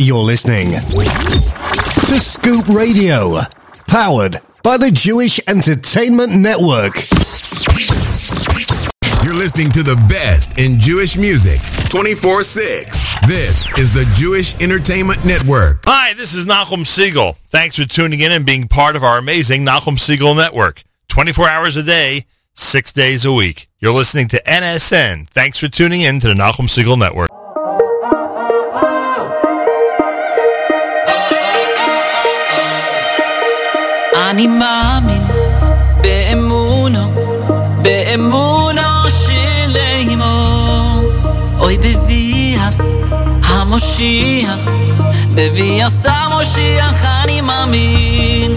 [0.00, 3.40] You're listening to Scoop Radio,
[3.88, 6.94] powered by the Jewish Entertainment Network.
[9.24, 11.58] You're listening to the best in Jewish music
[11.90, 13.26] 24 6.
[13.26, 15.82] This is the Jewish Entertainment Network.
[15.84, 17.32] Hi, this is Nachum Siegel.
[17.48, 20.84] Thanks for tuning in and being part of our amazing Nachum Siegel Network.
[21.08, 23.68] 24 hours a day, six days a week.
[23.80, 25.28] You're listening to NSN.
[25.30, 27.30] Thanks for tuning in to the Nachum Siegel Network.
[34.37, 35.21] אני מאמין
[36.01, 37.13] באמונו,
[37.81, 41.01] באמונו של אימו.
[41.59, 42.81] אוי בביאס
[43.43, 44.67] המושיח,
[45.35, 48.51] בביאס המושיח אני מאמין.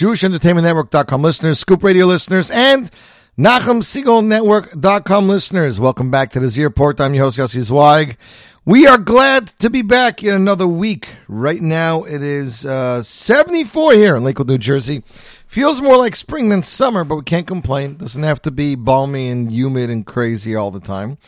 [0.00, 2.90] JewishEntertainmentNetwork.com listeners, Scoop Radio listeners, and
[3.38, 5.78] NachumSiegelNetwork.com listeners.
[5.78, 6.98] Welcome back to the Z Report.
[7.02, 8.16] I'm your host, Yossi Zweig.
[8.64, 11.10] We are glad to be back in another week.
[11.28, 15.02] Right now, it is uh, 74 here in Lakewood, New Jersey.
[15.46, 17.98] Feels more like spring than summer, but we can't complain.
[17.98, 21.18] Doesn't have to be balmy and humid and crazy all the time.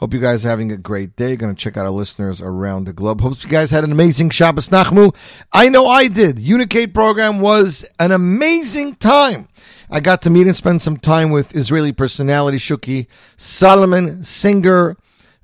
[0.00, 1.36] Hope you guys are having a great day.
[1.36, 3.20] Going to check out our listeners around the globe.
[3.20, 5.14] Hope you guys had an amazing Shabbos Nachmu.
[5.52, 6.38] I know I did.
[6.38, 9.48] Unicate program was an amazing time.
[9.90, 14.96] I got to meet and spend some time with Israeli personality Shuki Solomon, singer,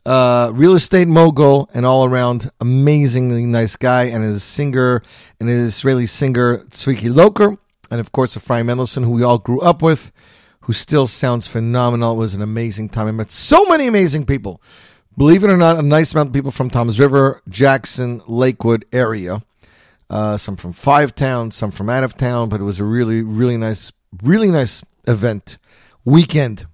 [0.07, 4.05] uh, real estate mogul, and all around amazingly nice guy.
[4.05, 5.03] And his singer
[5.39, 7.59] and his Israeli singer Tzviki Loker.
[7.91, 10.13] and of course Ephraim Mendelssohn, who we all grew up with,
[10.67, 12.15] who still sounds phenomenal.
[12.15, 13.07] It was an amazing time.
[13.07, 14.61] I met so many amazing people.
[15.17, 19.45] Believe it or not, a nice amount of people from Tom's River, Jackson, Lakewood area.
[20.11, 23.23] Uh, some from Five Town, some from out of town, but it was a really,
[23.23, 23.93] really nice,
[24.25, 25.59] really nice event
[26.05, 26.67] weekend.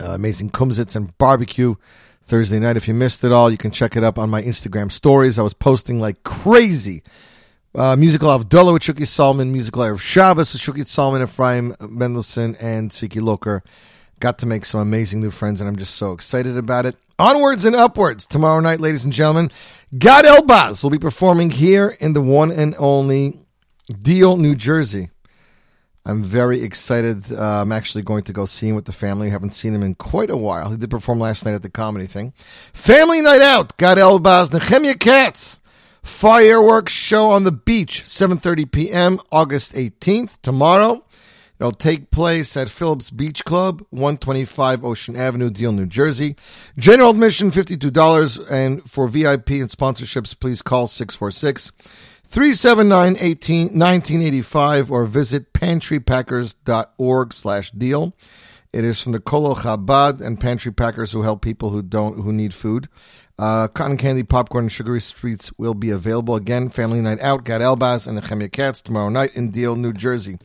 [0.00, 1.76] Uh, amazing kumsitz and barbecue
[2.20, 2.76] Thursday night.
[2.76, 5.38] If you missed it all, you can check it up on my Instagram stories.
[5.38, 7.04] I was posting like crazy.
[7.74, 12.90] Uh, musical Avdullah with Shuki Salman, musical Erev Shabbos with Shuki Salman, Ephraim Mendelssohn, and
[12.90, 13.62] Tzviki Loker.
[14.20, 16.96] Got to make some amazing new friends, and I'm just so excited about it.
[17.18, 18.26] Onwards and upwards.
[18.26, 19.50] Tomorrow night, ladies and gentlemen,
[19.96, 23.38] Gad Elbaz will be performing here in the one and only
[24.02, 25.10] Deal, New Jersey.
[26.04, 27.30] I'm very excited.
[27.30, 29.28] Uh, I'm actually going to go see him with the family.
[29.28, 30.70] haven't seen him in quite a while.
[30.70, 32.32] He did perform last night at the comedy thing.
[32.72, 33.76] Family night out.
[33.76, 35.57] Gad Elbaz, Nehemiah Katz.
[36.08, 39.20] Fireworks show on the beach, 7:30 p.m.
[39.30, 41.04] August 18th, tomorrow.
[41.60, 46.34] It'll take place at Phillips Beach Club, 125 Ocean Avenue, Deal, New Jersey.
[46.76, 51.72] General admission $52 and for VIP and sponsorships please call 646
[52.24, 58.14] 379 1985 or visit pantrypackers.org slash deal.
[58.72, 62.32] It is from the Colel Chabad and Pantry Packers who help people who don't who
[62.32, 62.88] need food.
[63.38, 66.68] Uh, cotton candy, popcorn, and sugary sweets will be available again.
[66.68, 70.38] Family night out, Gad Elbaz and Nehemiah Katz tomorrow night in Deal, New Jersey.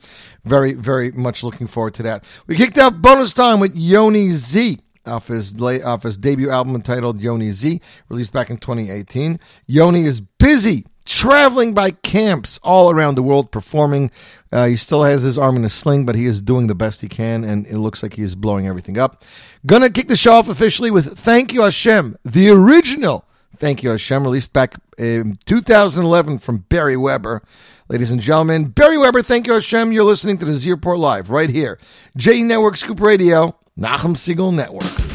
[0.46, 2.24] Very, very much looking forward to that.
[2.46, 7.20] We kicked off bonus time with Yoni Z off his off his debut album entitled
[7.20, 9.40] Yoni Z, released back in 2018.
[9.68, 14.12] Yoni is busy traveling by camps all around the world performing.
[14.52, 17.02] Uh, he still has his arm in a sling, but he is doing the best
[17.02, 19.24] he can, and it looks like he is blowing everything up.
[19.66, 23.26] Gonna kick the show off officially with Thank You Hashem, the original
[23.58, 27.42] Thank You Hashem, released back in 2011 from Barry Weber.
[27.90, 29.92] Ladies and gentlemen, Barry Weber, Thank You Hashem.
[29.92, 31.78] You're listening to the Z Report Live right here.
[32.18, 35.13] J Network Scoop Radio, Nachum Siegel Network.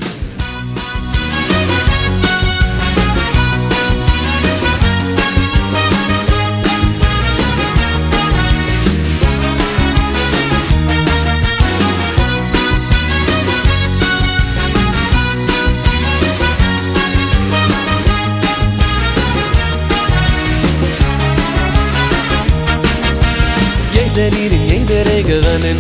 [25.19, 25.79] In Rege rennen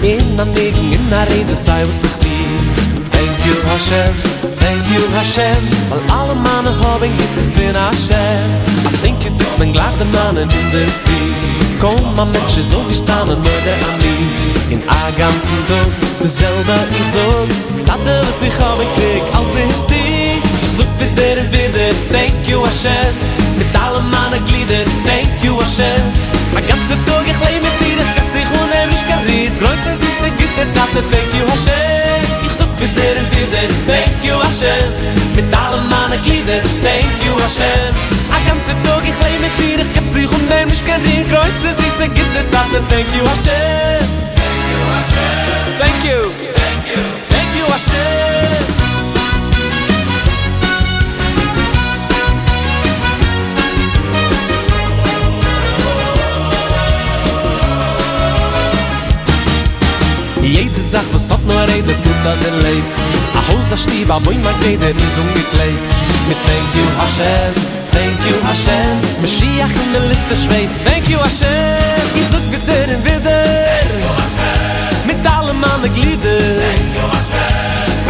[0.00, 4.14] wir In am Nigen, in der Rede sei was dich lieb Thank you Hashem,
[4.60, 5.62] thank you Hashem.
[5.90, 8.40] Weil alle Mannen haben gibt es bin Hashem.
[8.92, 11.32] I think you tut men gleich den Mannen in der Früh
[11.80, 14.16] Komm ma Menschen so gestanden nur der Ami
[14.70, 15.90] In a ganzen Tag,
[16.20, 20.38] derselbe ich so Tate was dich hab ich krieg, als bist die.
[20.64, 23.12] Ich such wieder und wieder, thank you Hashem.
[23.58, 28.12] Mit allen Mannen Glieder, thank you Hashem A ganze Tag ich leh mit dir, ich
[28.16, 31.44] kann sich ohne mich gar nicht Größe sie ist ein Gute, dass der Thank you
[31.52, 32.22] Hashem.
[32.46, 33.48] Ich such für sehr und dir
[33.86, 34.88] Thank you Hashem.
[35.36, 37.92] Mit allem meine glieder Thank you Hashem.
[38.32, 41.68] A ganze Tag ich leh mit dir, ich kann sich ohne mich gar nicht Größe
[41.76, 44.02] sie ist ein Gute, dass der Thank you Hashem.
[44.38, 45.68] Thank you Hashem.
[45.80, 46.20] Thank you
[47.30, 48.77] Thank you Hashem.
[60.88, 62.86] sach was hat nur rede für da der leib?
[63.38, 65.82] A hoza stiba moi mein gede is um mit leib.
[66.28, 67.52] Mit thank you hashem
[67.96, 68.96] thank you hashem.
[69.20, 72.04] Mashiach in der lichte schwei thank you hashem.
[72.20, 73.44] Is so gut in wieder
[75.08, 76.38] mit alle man der glide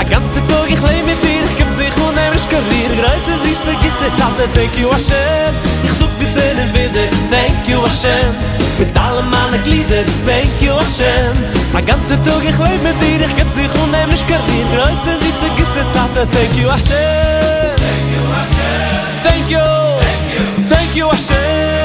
[0.00, 1.44] a ganze tog ich leib mit dir.
[1.48, 5.52] Ich kem sich und nemisch kavir greise sich der gitte tante thank you hashem.
[5.82, 8.67] Ich so gut in wieder thank you hashem.
[8.78, 11.34] Mit allen meinen Glieder Thank you Hashem.
[11.74, 15.86] A ganze Tag ich lebe mit dir, ich geb sich unheimlich Karriere Größe, siehste, Gitter,
[15.92, 17.74] Tate, Thank you Hashem.
[17.84, 18.98] Thank you Hashem.
[19.22, 20.68] Thank you.
[20.68, 21.77] Thank you Hashem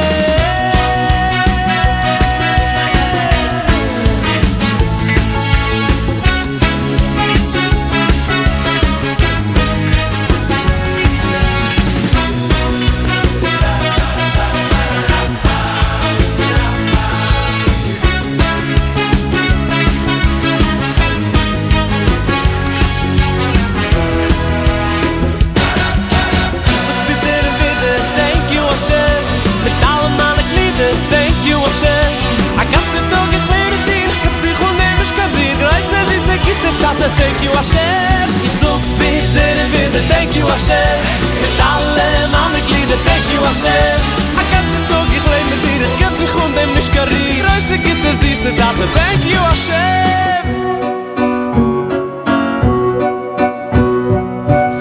[37.00, 38.30] Tate, thank you Hashem.
[38.44, 41.00] Ich such wieder und wieder, thank you Hashem.
[41.42, 44.00] Mit allen meinen Gliedern, thank you Hashem.
[44.38, 47.78] A ganze Tag ich lebe mit dir, ich geb sich von dem nicht kari Reise
[47.78, 50.44] gibt es dies der Tate Thank you Hashem.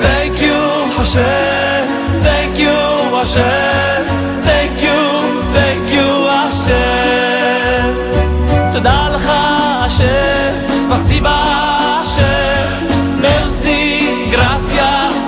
[0.02, 0.60] Thank you
[0.98, 1.88] Hashem.
[2.22, 3.91] Thank you Hashem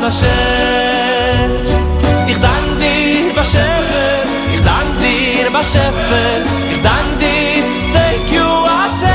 [0.05, 1.49] השם.
[2.31, 4.23] Ich dank dir בשפר,
[4.55, 6.39] ich dank dir בשפר,
[6.73, 8.49] ich dank dir, thank you
[8.85, 9.09] השם.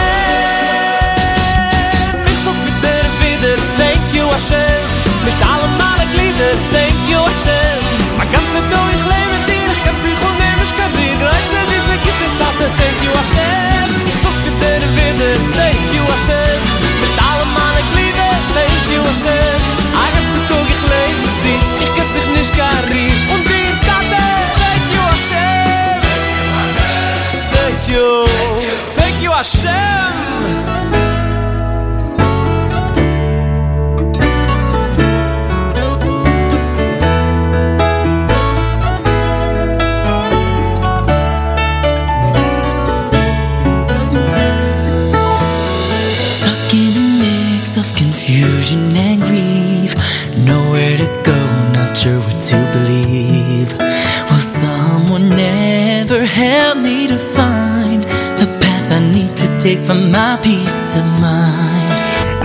[2.29, 4.81] Ich such mit dir wieder, thank you השם,
[5.25, 7.79] mit allen meinen Glieder, thank you השם.
[8.17, 11.09] Mein ganzer Tag ich lebe dir, ich kann sich unnehmen, ich kann dir,
[12.39, 13.58] Tate, thank you Hashem.
[56.39, 58.01] Help me to find
[58.39, 61.99] the path I need to take for my peace of mind?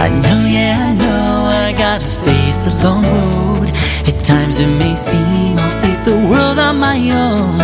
[0.04, 1.28] I know, yeah, I know
[1.66, 3.68] I gotta face a long road.
[4.10, 7.58] At times it may seem I'll face the world on my own.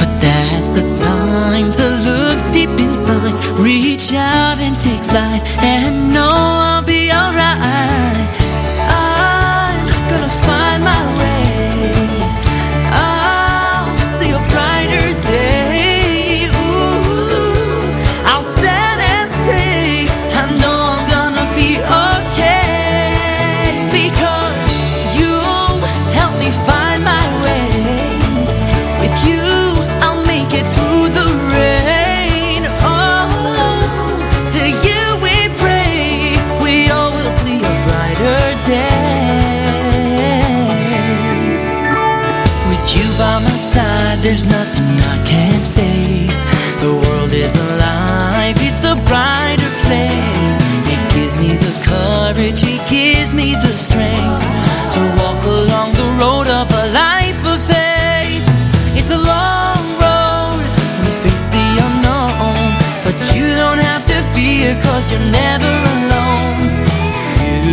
[0.00, 6.61] But that's the time to look deep inside, reach out and take flight, and know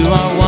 [0.10, 0.39] You are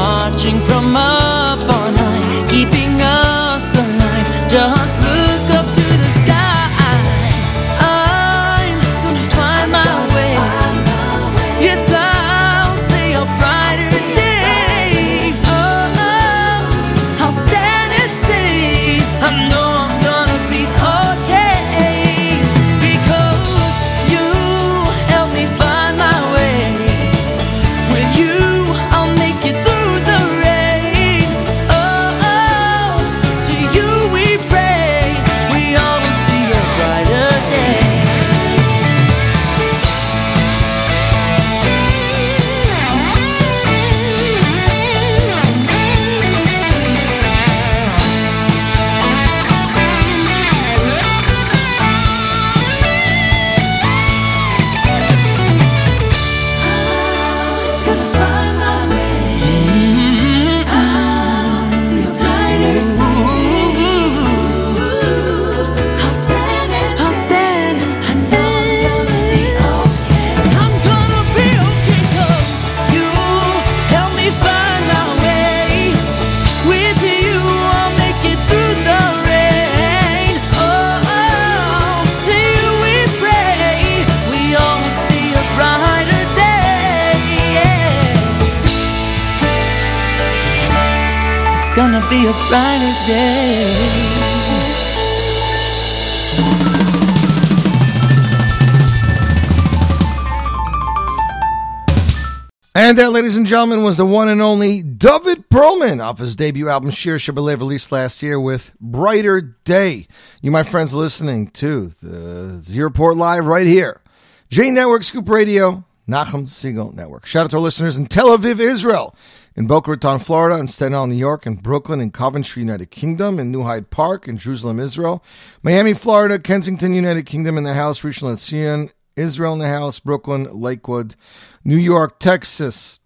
[102.92, 106.68] And that, ladies and gentlemen, was the one and only David Perlman off his debut
[106.68, 110.08] album Sheer Shabalev released last year with Brighter Day.
[110.42, 114.02] You, my friends, listening to the Z Report Live right here.
[114.50, 117.26] J Network Scoop Radio, Nachum Siegel Network.
[117.26, 119.16] Shout out to our listeners in Tel Aviv, Israel,
[119.56, 123.40] in Boca Raton, Florida, in Staten Island, New York, in Brooklyn, in Coventry, United Kingdom,
[123.40, 125.24] in New Hyde Park, in Jerusalem, Israel,
[125.64, 130.50] Miami, Florida, Kensington, United Kingdom, in the house, Rishon LeZion, Israel in the house, Brooklyn,
[130.52, 131.16] Lakewood,
[131.64, 133.00] New York, Texas,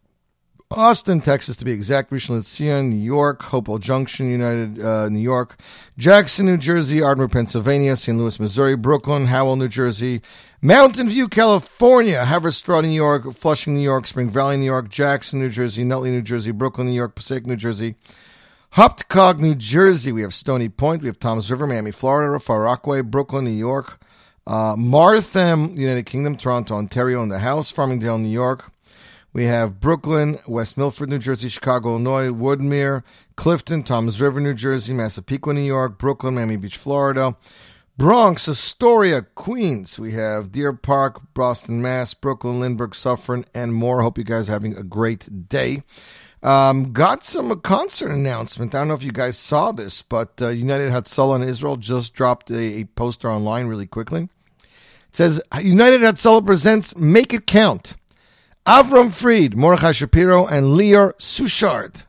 [0.72, 2.10] Austin, Texas, to be exact.
[2.12, 5.60] Rishon LeZion, New York, Hopewell Junction, United, uh, New York,
[5.98, 8.18] Jackson, New Jersey, Ardmore, Pennsylvania, St.
[8.18, 10.22] Louis, Missouri, Brooklyn, Howell, New Jersey,
[10.62, 15.50] Mountain View, California, Haverstraw, New York, Flushing, New York, Spring Valley, New York, Jackson, New
[15.50, 17.96] Jersey, Nutley, New Jersey, Brooklyn, New York, Passaic, New Jersey,
[18.74, 20.12] Hopatcong, New Jersey.
[20.12, 21.04] We have Stony Point.
[21.04, 24.00] We have Toms River, Miami, Florida, Far Rockaway, Brooklyn, New York,
[24.48, 28.72] uh, Martham, United Kingdom, Toronto, Ontario, in the house, Farmingdale, New York.
[29.34, 33.04] We have Brooklyn, West Milford, New Jersey, Chicago, Illinois, Woodmere,
[33.36, 37.36] Clifton, Toms River, New Jersey, Massapequa, New York, Brooklyn, Miami Beach, Florida,
[37.98, 40.00] Bronx, Astoria, Queens.
[40.00, 44.02] We have Deer Park, Boston, Mass, Brooklyn, Lindbergh, Suffern, and more.
[44.02, 45.84] Hope you guys are having a great day.
[46.44, 48.76] Um, got some concert announcement.
[48.76, 52.14] I don't know if you guys saw this, but uh, United Hatzalah in Israel just
[52.14, 54.30] dropped a, a poster online really quickly.
[55.16, 57.96] It says United Hatzalah presents Make It Count.
[58.68, 62.04] Avram Fried, Mordechai Shapiro, and Lior Suchard.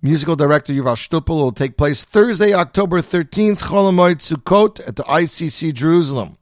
[0.00, 5.74] Musical director Yuval Stupel will take place Thursday, October 13th, Cholamoid Sukkot at the ICC
[5.74, 6.38] Jerusalem.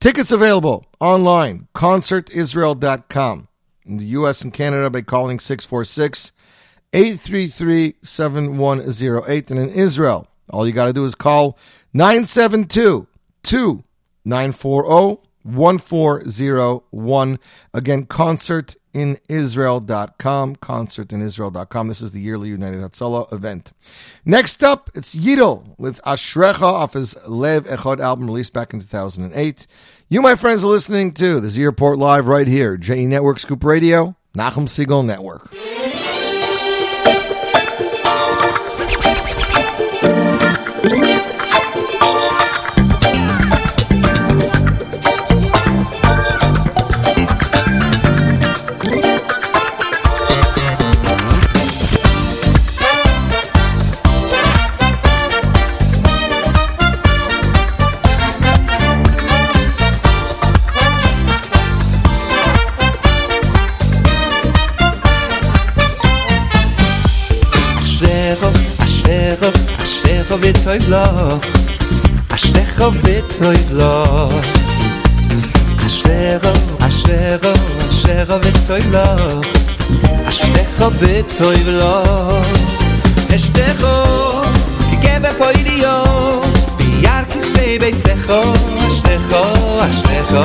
[0.00, 3.46] Tickets available online, concertisrael.com.
[3.84, 4.42] In the U.S.
[4.42, 6.32] and Canada by calling 646
[6.92, 9.50] 833 7108.
[9.52, 11.56] And in Israel, all you got to do is call
[11.92, 13.06] 972
[14.24, 17.38] 940 1401.
[17.72, 20.56] Again, concertinisrael.com.
[20.56, 21.88] Concertinisrael.com.
[21.88, 23.72] This is the yearly United Hatzalah event.
[24.24, 29.66] Next up, it's Yidel with Ashrecha off his Lev Echad album released back in 2008.
[30.08, 33.64] You, my friends, are listening to the Z Report Live right here, JE Network Scoop
[33.64, 35.50] Radio, Nachum Siegel Network.
[70.45, 71.45] אשריך וטוב לך,
[72.35, 74.45] אשריך וטוב לך.
[75.87, 76.43] אשריך,
[76.79, 77.41] אשריך,
[77.89, 79.45] אשריך וטוב לך,
[80.27, 82.45] אשריך וטוב לך.
[83.35, 83.85] אשריך,
[84.91, 86.41] כגבר פוידיו,
[86.77, 88.29] ביער כיסא ביסך,
[88.89, 89.35] אשריך,
[89.79, 90.35] אשריך,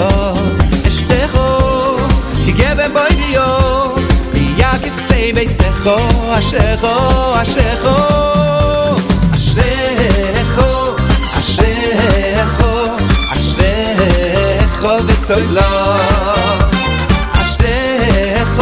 [0.89, 1.37] אשריך,
[2.47, 3.43] כגבר פוידיו,
[4.33, 5.89] ביער כיסא ביסך,
[6.33, 6.87] אשריך,
[10.01, 10.59] אשריך,
[11.33, 12.61] אשריך,
[13.33, 14.01] אשריך,
[14.37, 15.65] אשריך וטוב לך.
[17.33, 18.61] אשריך,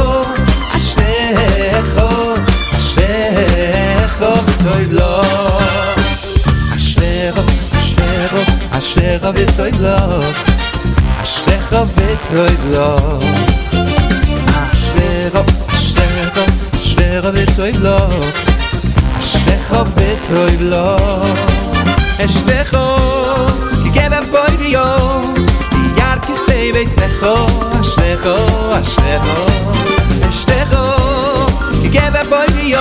[0.76, 1.96] אשריך,
[2.78, 5.26] אשריך וטוב לך.
[6.76, 7.34] אשריך,
[7.72, 8.32] אשריך,
[8.70, 10.24] אשריך וטוב לך.
[11.20, 13.24] אשריך וטוב לך.
[14.74, 15.34] אשריך,
[19.28, 20.60] אשריך, אשריך וטוב לך.
[20.60, 21.24] אשריך וטוב לך.
[22.24, 22.76] אשריך,
[23.84, 24.80] כגבר פוידיו,
[25.96, 27.26] יער כיסא ביסך,
[27.80, 28.28] אשריך,
[28.82, 29.22] אשריך.
[30.28, 30.76] אשריך,
[31.82, 32.80] כגבר פוידיו,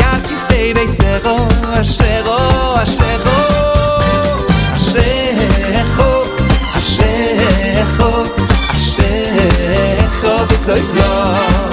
[0.00, 1.28] יער כיסא ביסך,
[1.72, 2.26] אשריך,
[2.82, 3.28] אשריך.
[4.76, 6.00] אשריך,
[6.78, 8.02] אשריך,
[8.72, 11.69] אשריך וטוב לך.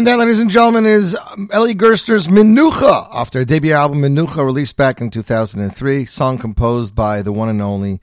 [0.00, 4.42] And that, ladies and gentlemen, is um, Ellie Gerstner's Menucha off their debut album Menucha,
[4.42, 6.06] released back in 2003.
[6.06, 8.00] Song composed by the one and only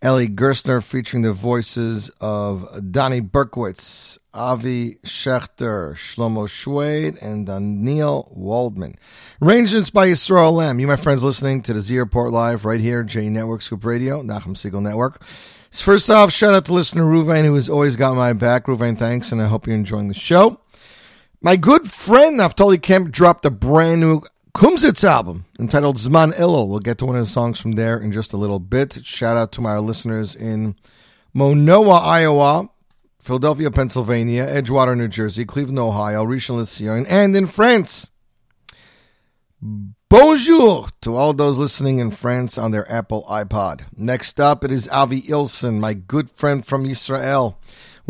[0.00, 8.94] Ellie Gerstner, featuring the voices of Donnie Berkowitz, Avi Schechter, Shlomo Schwade, and Daniel Waldman.
[9.42, 10.78] Arrangements by Yisrael Lamm.
[10.78, 14.22] You, my friends, listening to the Z Report Live right here, J Network Scoop Radio,
[14.22, 15.20] Nachum Siegel Network.
[15.72, 18.66] First off, shout out to listener Ruvain, who has always got my back.
[18.66, 20.60] Ruvain, thanks, and I hope you're enjoying the show.
[21.42, 24.20] My good friend Naftali Kemp dropped a brand new
[24.54, 26.64] Kumsitz album entitled Zman Illo.
[26.64, 29.02] We'll get to one of the songs from there in just a little bit.
[29.06, 30.76] Shout out to my listeners in
[31.34, 32.68] Monoa, Iowa,
[33.18, 38.10] Philadelphia, Pennsylvania, Edgewater, New Jersey, Cleveland, Ohio, LeZion, and in France.
[40.10, 43.86] Bonjour to all those listening in France on their Apple iPod.
[43.96, 47.58] Next up, it is Avi Ilson, my good friend from Israel.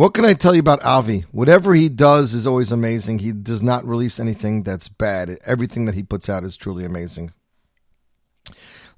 [0.01, 1.27] What can I tell you about Avi?
[1.31, 3.19] Whatever he does is always amazing.
[3.19, 5.39] He does not release anything that's bad.
[5.45, 7.35] Everything that he puts out is truly amazing.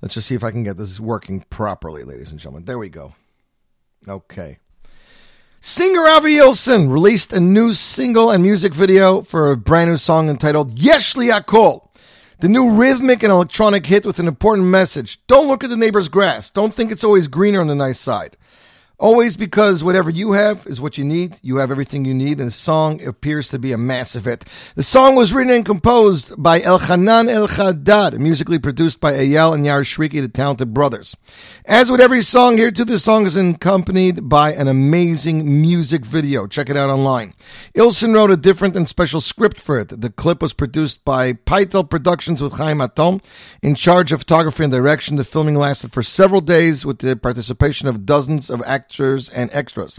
[0.01, 2.67] Let's just see if I can get this working properly, ladies and gentlemen.
[2.67, 3.15] There we go.
[4.07, 4.61] Okay.
[5.61, 10.29] Singer Avi Ilson released a new single and music video for a brand new song
[10.29, 11.88] entitled Yesh Li Akol.
[12.38, 15.19] The new rhythmic and electronic hit with an important message.
[15.27, 16.49] Don't look at the neighbor's grass.
[16.49, 18.37] Don't think it's always greener on the nice side.
[19.03, 21.41] Always because whatever you have is what you need.
[21.43, 24.45] You have everything you need, and the song appears to be a massive hit.
[24.77, 27.49] The song was written and composed by Elchanan El
[28.21, 31.17] musically produced by Eyal and Yair Shriki, the talented brothers.
[31.65, 36.47] As with every song here, too, this song is accompanied by an amazing music video.
[36.47, 37.35] Check it out online.
[37.75, 40.01] Ilson wrote a different and special script for it.
[40.01, 43.21] The clip was produced by Pytel Productions with Chaim Atom,
[43.62, 45.17] in charge of photography and direction.
[45.17, 49.98] The filming lasted for several days with the participation of dozens of actors and extras.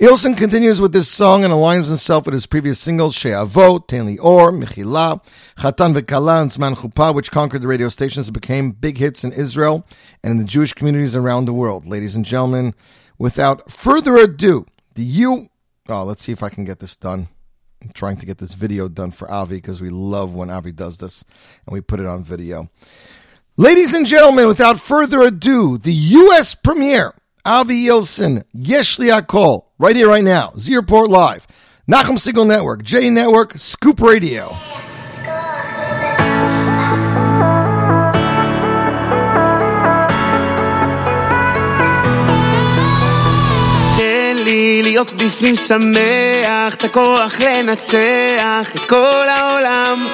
[0.00, 4.18] Ilson continues with this song and aligns himself with his previous singles, She'avot, Ten Li
[4.18, 5.22] Or, Mechila,
[5.58, 9.32] Chatan V'Kala, and Zman Chuppah, which conquered the radio stations and became big hits in
[9.32, 9.86] Israel
[10.22, 11.86] and in the Jewish communities around the world.
[11.86, 12.74] Ladies and gentlemen,
[13.18, 15.48] without further ado, the you...
[15.88, 17.28] Oh, let's see if I can get this done.
[17.82, 20.98] I'm trying to get this video done for Avi because we love when Avi does
[20.98, 21.24] this
[21.66, 22.70] and we put it on video.
[23.56, 26.54] Ladies and gentlemen, without further ado, the U.S.
[26.54, 30.52] premiere Avi Yilson, Yeshli Akol, right here, right now.
[30.58, 31.44] Z Report Live.
[31.90, 34.54] Nachum Signal Network, J Network, Scoop Radio.
[44.44, 50.06] לי להיות בפנים שמח, את הכוח לנצח את כל העולם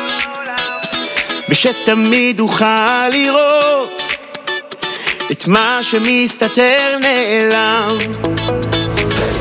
[1.49, 4.08] ושתמיד אוכל לראות
[5.33, 7.97] את מה שמסתתר נעלם.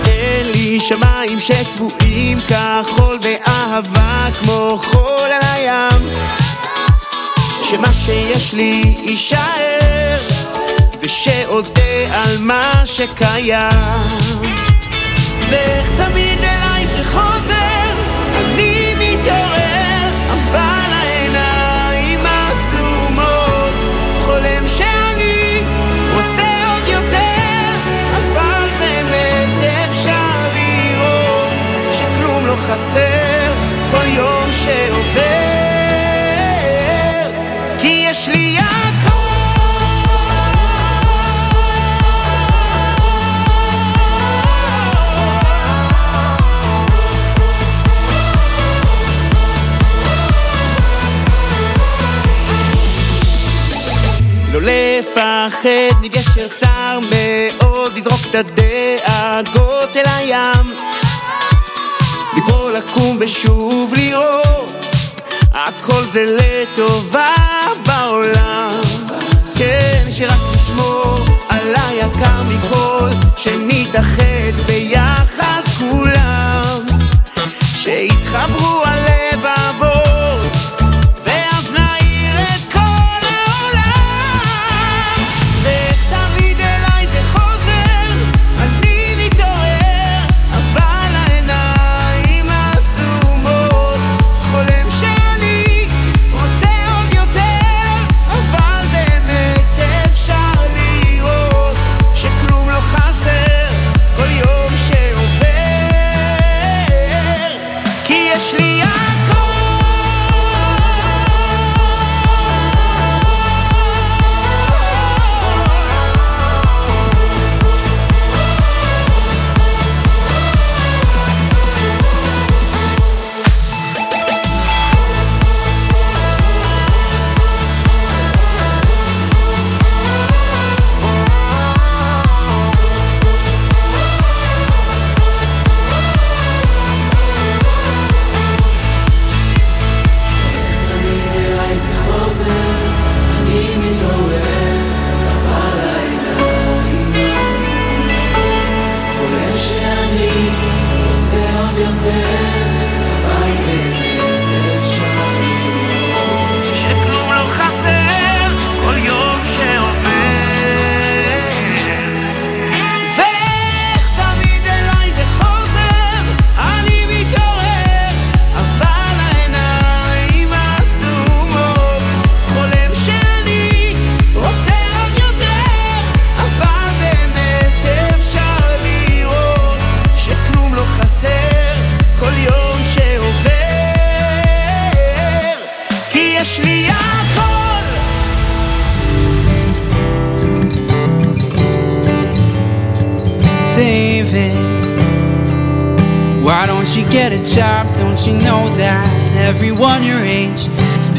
[0.04, 6.10] תן לי שמיים שצבועים כחול ואהבה כמו חול על הים.
[7.64, 10.18] שמה שיש לי יישאר
[11.02, 14.08] ושאודה על מה שקיים.
[15.50, 17.57] ואיך תמיד אליי זה חוזר
[32.68, 33.54] חסר
[33.92, 35.22] כל יום שעובר
[37.80, 38.58] כי יש לי
[54.54, 60.87] לא לפחד מגשר צר מאוד, לזרוק את הדאגות אל הים.
[62.38, 64.86] ליפול, לקום ושוב לראות,
[65.52, 67.34] הכל זה לטובה
[67.86, 68.82] בעולם.
[69.56, 71.20] כן, שרק נשמור
[71.50, 76.86] על היקר מכל, שנתאחד ביחד כולם.
[77.66, 79.07] שיתחברו הלבבות,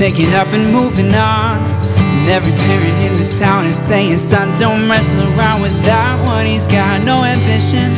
[0.09, 1.53] picking up and moving on?
[1.53, 6.47] And every parent in the town is saying, son, don't mess around with that one.
[6.47, 7.93] He's got no ambition.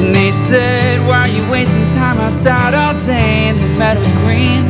[0.00, 3.48] And they said, why are you wasting time outside all day?
[3.48, 4.62] in the meadow's green.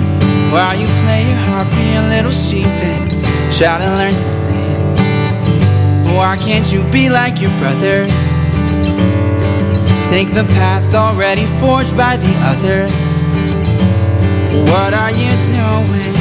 [0.54, 3.10] While you play your harp, be a little sheep and
[3.50, 4.54] try to learn to sing.
[6.14, 8.38] Why can't you be like your brothers?
[10.10, 13.09] Take the path already forged by the others.
[14.50, 16.14] What are you doing?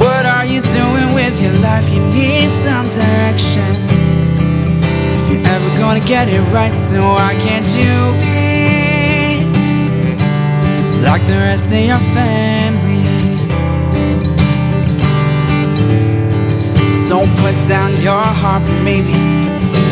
[0.00, 1.88] What are you doing with your life?
[1.92, 3.68] You need some direction.
[5.18, 9.44] If you're ever gonna get it right, so why can't you be
[11.04, 13.04] like the rest of your family?
[17.08, 19.12] So put down your harp maybe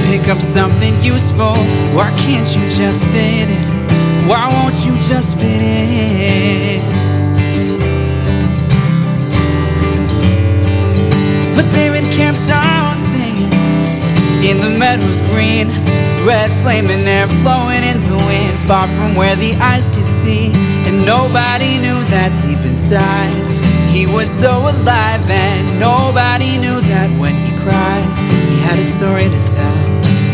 [0.09, 1.55] pick up something useful.
[1.97, 4.29] Why can't you just fit in?
[4.29, 6.92] Why won't you just fit in?
[14.43, 15.71] In the meadows green.
[16.27, 20.51] Red flaming air flowing in the wind, far from where the eyes could see.
[20.87, 23.35] And nobody knew that deep inside,
[23.91, 25.25] he was so alive.
[25.31, 28.07] And nobody knew that when he cried,
[28.51, 29.79] he had a story to tell.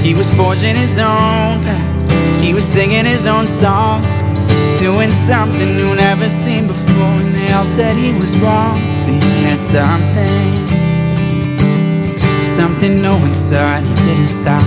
[0.04, 4.02] He was forging his own path, he was singing his own song,
[4.78, 7.16] doing something new never seen before.
[7.24, 10.68] And they all said he was wrong, but he had something,
[12.58, 12.98] something
[13.32, 14.66] saw, and he didn't stop.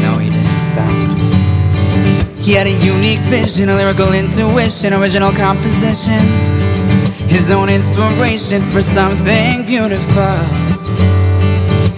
[0.00, 0.88] No, he didn't stop.
[2.40, 6.48] He had a unique vision, a lyrical intuition, original compositions.
[7.28, 10.40] His own inspiration for something beautiful.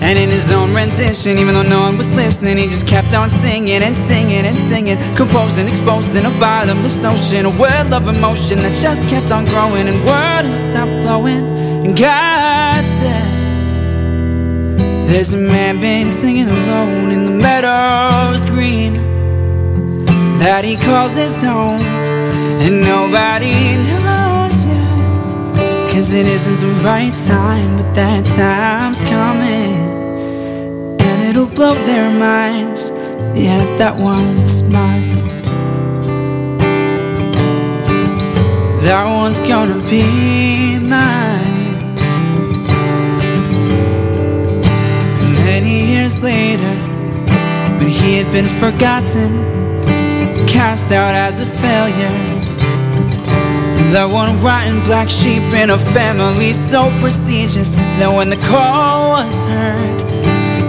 [0.02, 3.30] And in his own rendition, even though no one was listening, he just kept on
[3.30, 8.74] singing and singing and singing, composing, exposing a bottomless ocean, a well of emotion that
[8.82, 11.46] just kept on growing and wouldn't stop flowing.
[11.86, 12.51] And God
[15.12, 18.94] There's a man been singing alone in the meadows green
[20.38, 21.82] that he calls his home,
[22.64, 23.52] and nobody
[23.88, 25.92] knows yet.
[25.92, 30.98] Cause it isn't the right time, but that time's coming.
[30.98, 32.88] And it'll blow their minds.
[33.38, 35.12] Yeah, that one's mine.
[38.80, 41.21] That one's gonna be mine.
[46.22, 46.74] Later,
[47.78, 49.30] But he had been forgotten,
[50.46, 52.14] cast out as a failure.
[53.90, 59.44] That one rotten black sheep in a family so prestigious that when the call was
[59.44, 60.06] heard,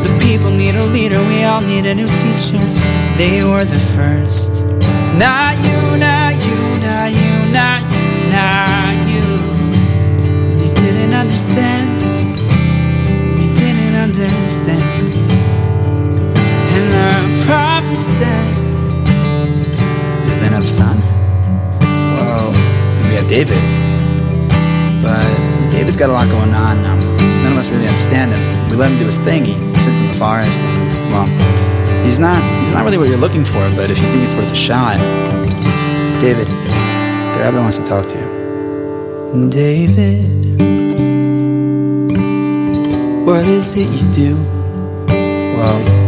[0.03, 2.59] the people need a leader, we all need a new teacher.
[3.21, 4.51] They were the first.
[5.21, 9.27] Not you, not you, not you, not you, not you.
[10.57, 11.93] They didn't understand.
[14.03, 15.32] Understand.
[17.93, 18.53] And the prophet said,
[20.25, 20.97] Is there another son?
[22.17, 22.49] Well,
[23.09, 23.61] we have David.
[25.03, 25.21] But
[25.71, 26.77] David's got a lot going on.
[26.85, 26.97] Um,
[27.43, 28.39] none of us really understand him.
[28.71, 29.45] We let him do his thing.
[29.45, 30.59] He sits in the forest.
[30.59, 31.27] And, well,
[32.05, 34.51] he's not he's not really what you're looking for, but if you think it's worth
[34.51, 34.97] a shot,
[36.21, 39.49] David, the rabbi wants to talk to you.
[39.49, 40.25] David,
[43.25, 44.35] what is it you do?
[45.57, 46.02] Well, I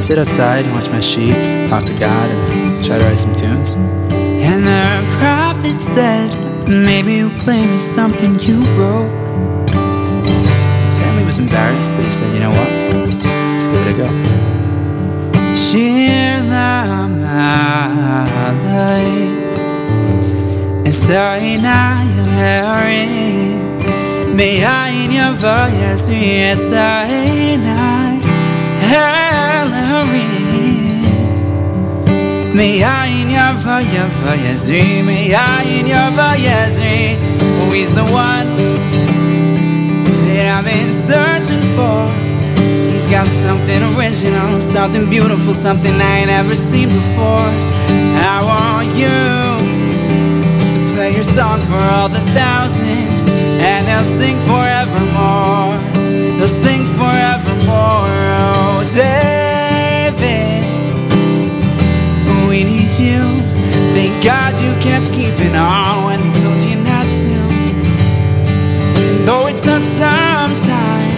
[0.00, 1.34] sit outside and watch my sheep,
[1.68, 3.74] talk to God, and try to write some tunes.
[3.74, 6.30] And the prophet said,
[6.66, 9.10] maybe you'll play me something you wrote.
[9.66, 12.70] The family was embarrassed, but he said, you know what?
[13.52, 14.08] Let's give it a go.
[15.54, 17.50] Shir Lamalai
[20.84, 21.78] Esaina
[22.40, 23.06] Yeri
[24.34, 27.78] Me'ayin Yava Yasri Esaina
[28.90, 29.29] Yeri
[32.54, 37.16] Me'ayin Yava Yava Yasri Me'ayin Yava Yasri
[37.58, 38.46] Who is the one
[40.26, 42.30] that I've been searching for
[43.00, 47.48] He's got something original, something beautiful, something I ain't ever seen before.
[48.28, 49.08] I want you
[50.74, 53.24] to play your song for all the thousands,
[53.64, 55.80] and they'll sing forevermore.
[56.36, 58.12] They'll sing forevermore.
[58.36, 59.39] Oh, David,
[64.00, 67.36] Thank God you kept keeping on when they told you not to.
[68.96, 71.12] And Though it took some time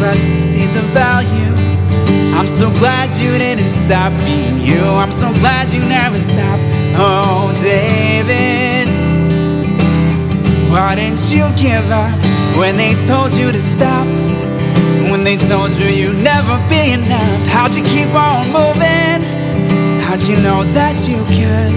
[0.00, 1.52] for us to see the value.
[2.32, 4.80] I'm so glad you didn't stop being you.
[4.96, 6.64] I'm so glad you never stopped.
[6.96, 8.88] Oh, David,
[10.72, 12.16] why didn't you give up
[12.56, 14.06] when they told you to stop?
[15.12, 17.46] When they told you you'd never be enough?
[17.52, 19.03] How'd you keep on moving?
[20.14, 21.74] How'd you know that you could?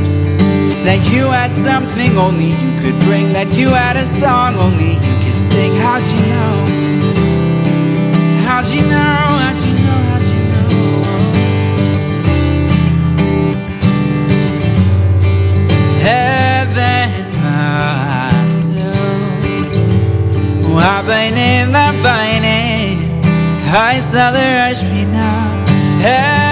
[0.85, 3.33] That you had something only you could bring.
[3.33, 5.73] That you had a song only you could sing.
[5.81, 6.53] How'd you know?
[8.45, 9.25] How'd you know?
[9.41, 10.01] How'd you know?
[10.05, 10.69] How'd you know?
[16.05, 17.09] Heaven,
[17.41, 19.33] my soul.
[20.77, 23.01] Wabainim, wabainim.
[23.73, 25.25] Hai saler ashpina.
[26.05, 26.46] Heaven,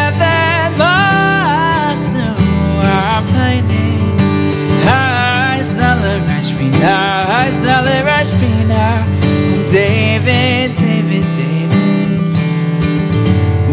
[8.25, 9.71] saler ashpina.
[9.71, 11.75] David, David, David.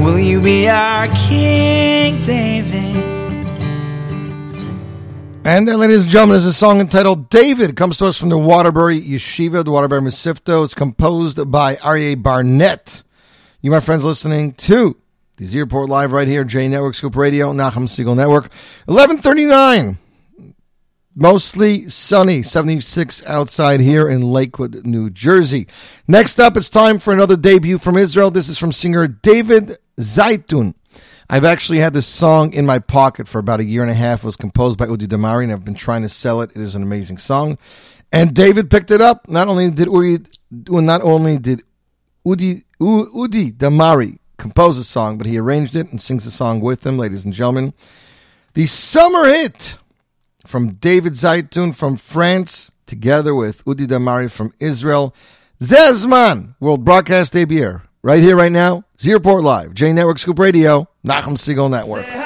[0.05, 2.97] Will you be our King, David?
[5.45, 7.71] And then, ladies and gentlemen, is a song entitled David.
[7.71, 10.63] It comes to us from the Waterbury Yeshiva, the Waterbury Mesivta.
[10.63, 13.03] It's composed by Aryeh Barnett.
[13.61, 14.97] You, my friends, listening to
[15.37, 18.53] the Z Live right here, J Network, Scoop Radio, Nachum Siegel Network.
[18.87, 19.99] 1139.
[21.15, 25.67] Mostly sunny, 76 outside here in Lakewood, New Jersey.
[26.09, 28.31] Next up, it's time for another debut from Israel.
[28.31, 30.75] This is from singer David Zaitun.
[31.29, 34.21] I've actually had this song in my pocket for about a year and a half.
[34.21, 36.51] It was composed by Udi Damari, and I've been trying to sell it.
[36.55, 37.59] It is an amazing song.
[38.11, 39.29] And David picked it up.
[39.29, 41.63] Not only did Udi, not only did
[42.27, 46.87] Udi, Udi Damari compose the song, but he arranged it and sings the song with
[46.87, 47.75] him, ladies and gentlemen.
[48.55, 49.77] The summer hit
[50.53, 55.15] from David Zaitun from France, together with Udi Damari from Israel.
[55.61, 57.81] Zezman, World Broadcast debut.
[58.03, 62.22] Right here, right now, Z Report Live, J Network Scoop Radio, Nachum Siegel Network.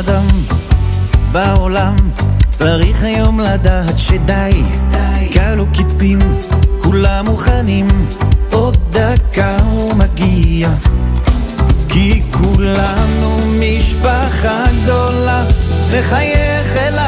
[0.00, 0.26] אדם
[1.32, 1.96] בעולם.
[2.50, 4.62] צריך היום לדעת שדי,
[5.32, 6.18] כלו קיצים,
[6.82, 7.88] כולם מוכנים,
[8.52, 10.68] עוד דקה הוא מגיע.
[11.88, 15.44] כי כולנו משפחה גדולה,
[15.92, 16.98] נחייך אל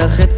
[0.00, 0.29] viaje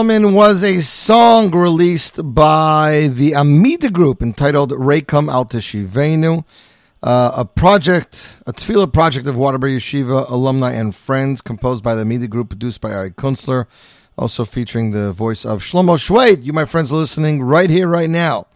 [0.00, 6.42] gentlemen, was a song released by the Amida Group entitled Reikam Al Teshivenu,
[7.02, 12.00] uh, a project, a tefillah project of Waterbury Yeshiva alumni and friends, composed by the
[12.00, 13.66] Amida Group, produced by Ari Kunstler,
[14.16, 16.42] also featuring the voice of Shlomo Shwait.
[16.42, 18.46] You, my friends, are listening right here, right now,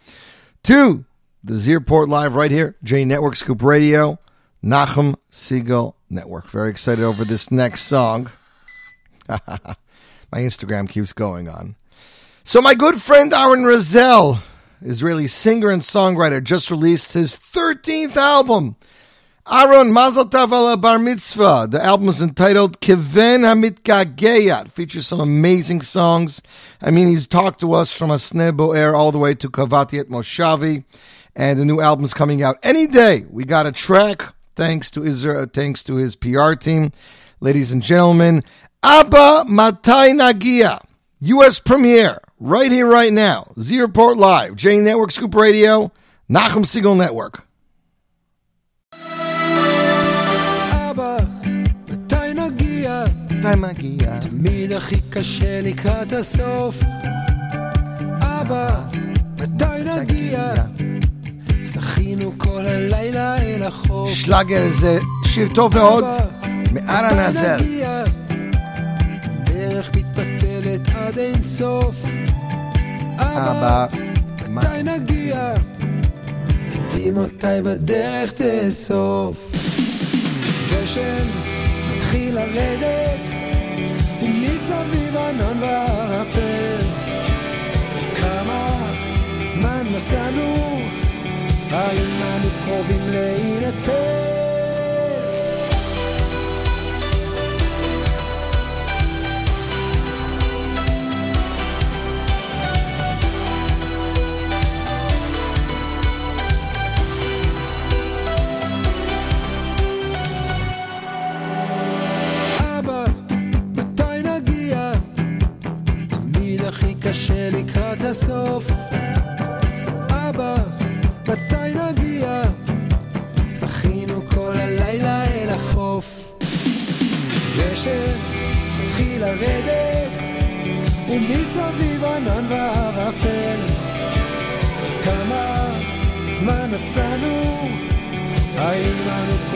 [0.63, 1.05] to
[1.43, 4.19] the Z Report Live right here, J Network Scoop Radio,
[4.65, 6.49] Nachum Siegel Network.
[6.49, 8.31] Very excited over this next song.
[10.35, 11.77] My Instagram keeps going on.
[12.43, 14.41] So, my good friend Aaron Razel,
[14.83, 18.75] Israeli singer and songwriter, just released his 13th album.
[19.49, 21.69] Aaron Mazel Tov Bar Mitzvah.
[21.71, 24.65] The album is entitled Kiven Hamitkageya.
[24.65, 26.43] It features some amazing songs.
[26.83, 30.09] I mean, he's talked to us from Asne Boer all the way to Kavati at
[30.09, 30.83] Moshavi.
[31.37, 33.25] And the new album is coming out any day.
[33.31, 36.91] We got a track, thanks to Israel, uh, thanks to his PR team.
[37.41, 38.43] Ladies and gentlemen,
[38.87, 40.79] Abba Matai Nagia,
[41.21, 41.59] U.S.
[41.59, 43.47] premiere, right here, right now.
[43.59, 45.91] Z Report Live, J Network Scoop Radio,
[46.29, 47.41] Nachum Siegel Network.
[51.89, 54.19] מתי מגיע?
[54.21, 56.81] תמיד הכי קשה לקראת הסוף.
[58.21, 58.81] אבא,
[59.39, 60.55] מתי נגיע?
[61.73, 64.11] שחינו כל הלילה אל החוף.
[64.11, 66.05] שלאגר זה שיר טוב מאוד,
[66.73, 67.57] מארה נאזר.
[71.55, 71.97] עד אין סוף.
[73.19, 73.87] אבא,
[74.49, 75.55] מתי נגיע?
[76.95, 79.53] דמעותיי בדרך תאסוף.
[80.71, 81.27] גשם
[81.97, 83.21] מתחיל לרדת,
[84.23, 86.79] ומסביב ענן וערפל.
[88.21, 88.93] כמה
[89.45, 90.55] זמן נסענו,
[91.71, 94.44] האם אנו קרובים להינצל?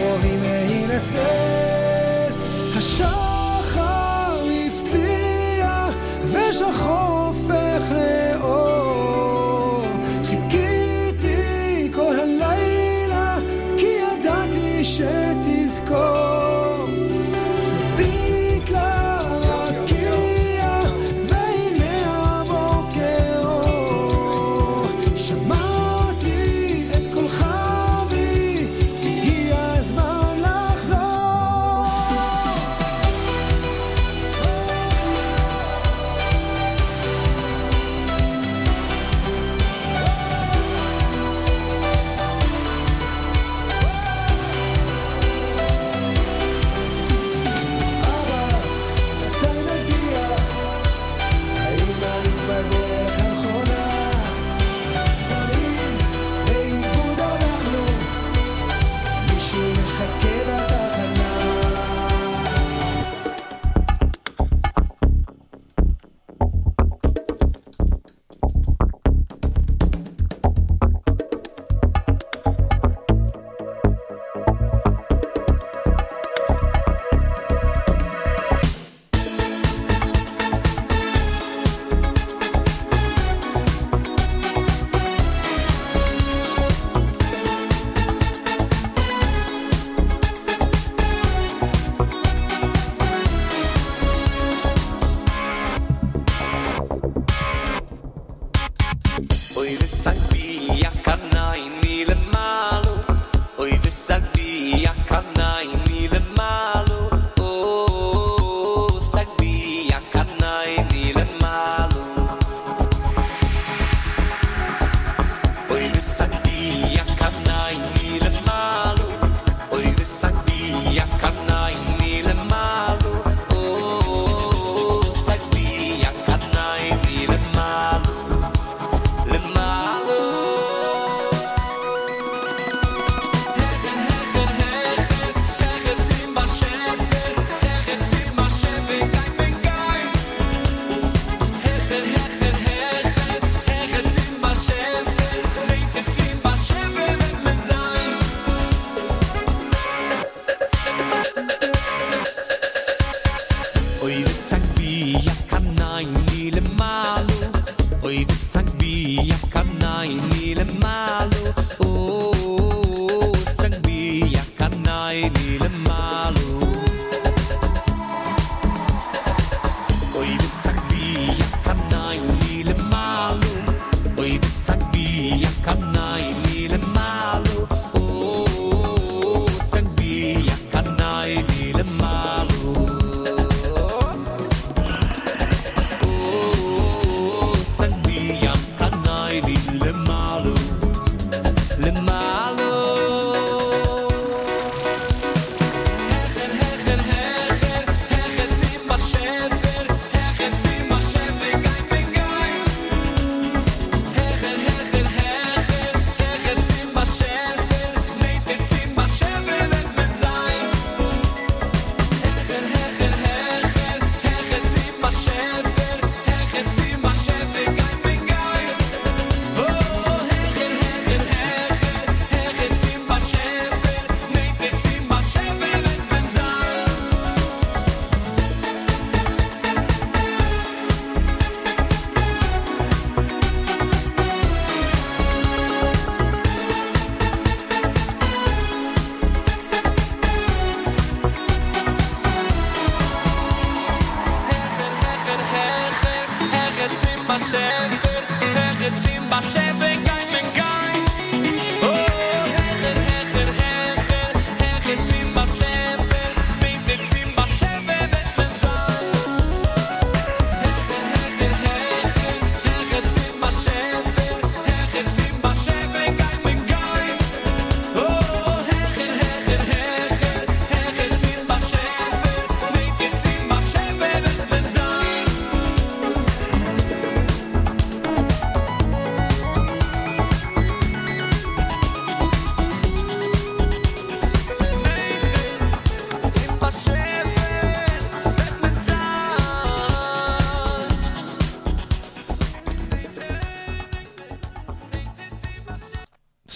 [0.02, 1.57] אוהבים להינצל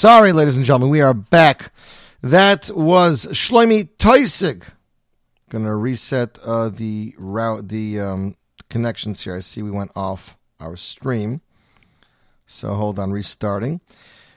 [0.03, 1.73] Sorry, ladies and gentlemen, we are back.
[2.23, 4.65] That was Shloimi Teisig.
[5.49, 8.35] Gonna reset uh, the route, the um,
[8.69, 9.37] connections here.
[9.37, 11.41] I see we went off our stream,
[12.49, 13.81] so hold on, restarting.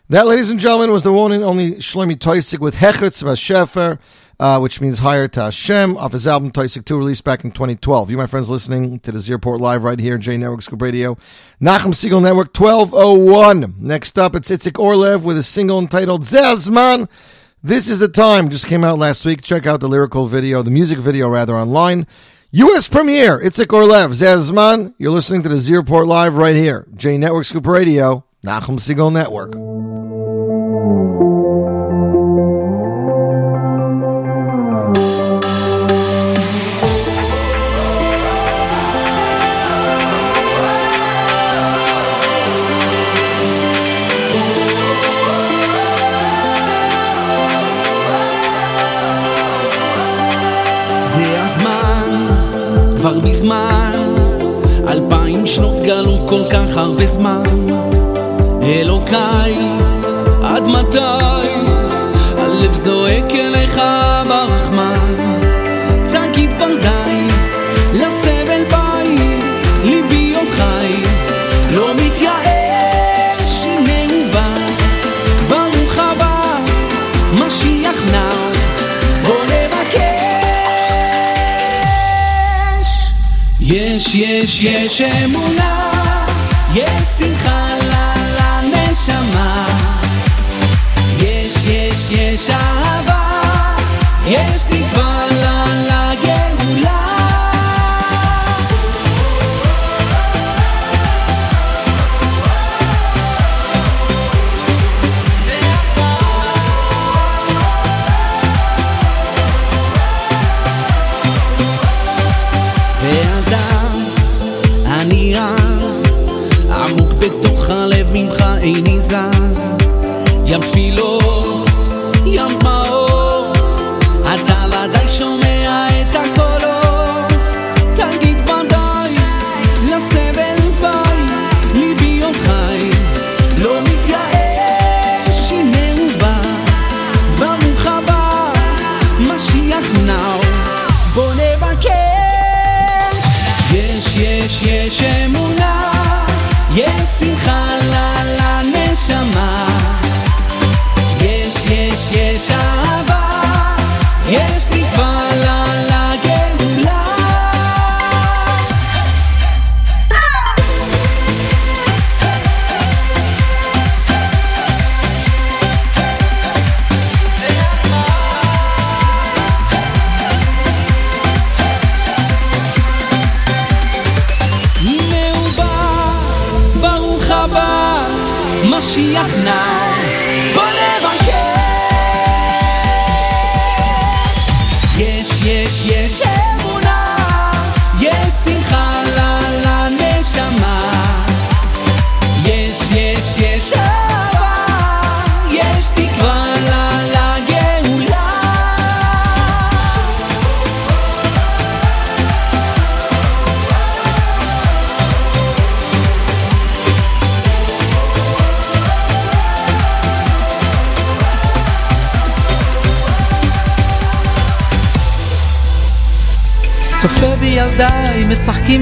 [0.08, 3.98] That, ladies and gentlemen, was the one and only Shlomi Teisig with Hechetz Vashefer,
[4.40, 8.12] uh, which means higher to Hashem, off his album Teisig 2, released back in 2012.
[8.12, 11.18] You, my friends, listening to the Z Report Live right here, J Network Scoop Radio,
[11.62, 13.76] Nachum Siegel Network 1201.
[13.80, 17.10] Next up, it's Itzik Orlev with a single entitled Zazman.
[17.64, 18.50] This is the time.
[18.50, 19.42] Just came out last week.
[19.42, 22.06] Check out the lyrical video, the music video rather, online.
[22.52, 22.88] U.S.
[22.88, 23.40] premiere.
[23.40, 24.94] Itzik Orlev, Zazman.
[24.98, 29.12] You're listening to the Z Report Live right here, J Network Scoop Radio, Nachum Siegel
[29.12, 29.85] Network.
[53.06, 54.14] כבר מזמן,
[54.88, 57.44] אלפיים שנות גלות כל כך הרבה זמן.
[58.64, 59.56] אלוקיי,
[60.44, 61.00] עד מתי?
[62.38, 63.82] הלב זועק אליך
[64.28, 64.98] ברחמן.
[66.12, 67.28] תגיד כבר די,
[67.94, 69.18] לסבל ביי,
[69.84, 70.94] ליבי עוד חי,
[71.72, 72.55] לא מתייאש,
[84.18, 85.92] יש, יש, אמונה,
[86.74, 86.86] יש
[87.20, 87.35] שמחה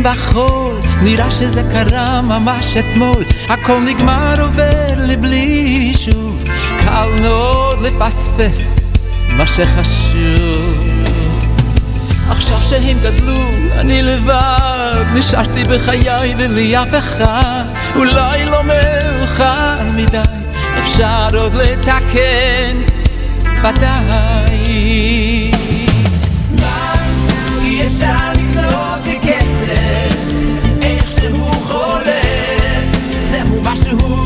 [0.03, 3.23] בחול נראה שזה קרה ממש אתמול.
[3.49, 6.43] הכל נגמר עובר לבלי שוב
[6.79, 10.87] קל מאוד לפספס מה שחשוב.
[12.29, 13.43] עכשיו שהם גדלו
[13.77, 15.05] אני לבד.
[15.13, 17.63] נשארתי בחיי בלי אף אחד.
[17.95, 20.17] אולי לא מאוחר מדי
[20.77, 22.77] אפשר עוד לתקן.
[23.63, 25.51] ודאי.
[27.61, 28.32] אי אפשר
[33.63, 34.22] wasze hoed.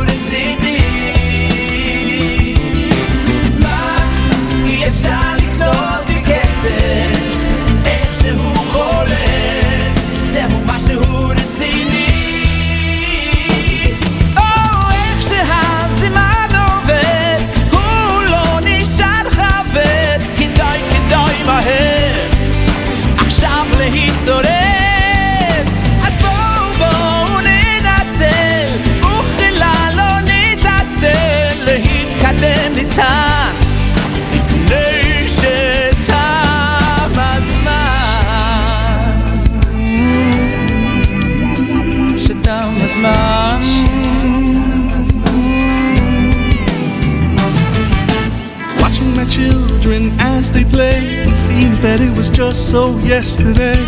[51.98, 53.82] That it was just so yesterday.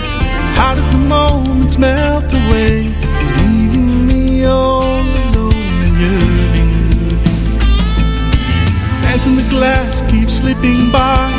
[0.57, 2.89] How did the moments melt away,
[3.37, 6.71] leaving me all alone and yearning?
[8.97, 11.29] Sands in the glass keep slipping by.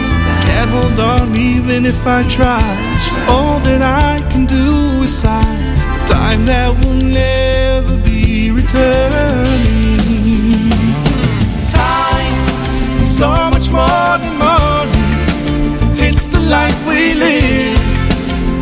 [0.47, 2.63] Can't hold on even if I try.
[3.29, 5.59] All that I can do is sigh.
[6.07, 9.40] The time that will never be returning.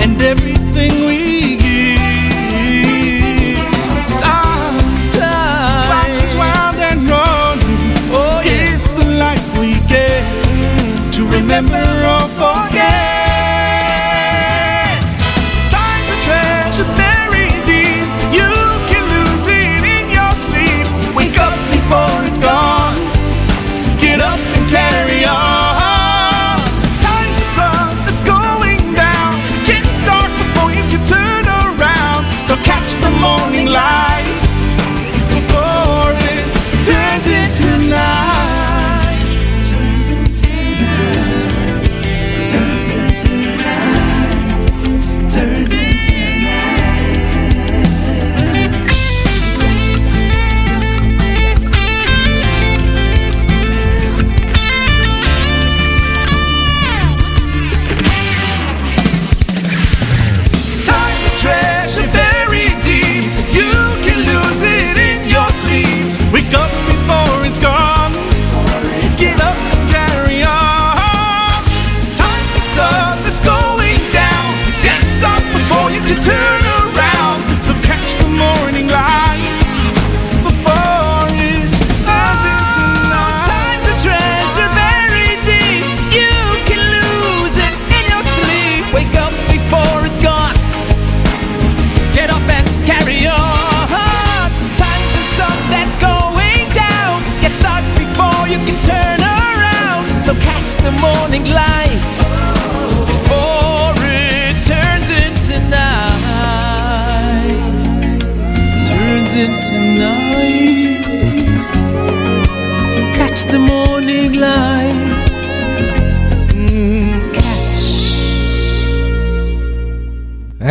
[0.02, 1.17] And everything we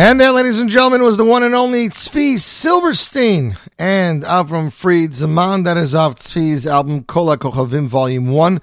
[0.00, 5.12] And that, ladies and gentlemen, was the one and only Tzvi Silverstein and Avram Fried
[5.12, 5.64] Zaman.
[5.64, 8.60] That is off Tzvi's album Kola Kochavim Volume 1.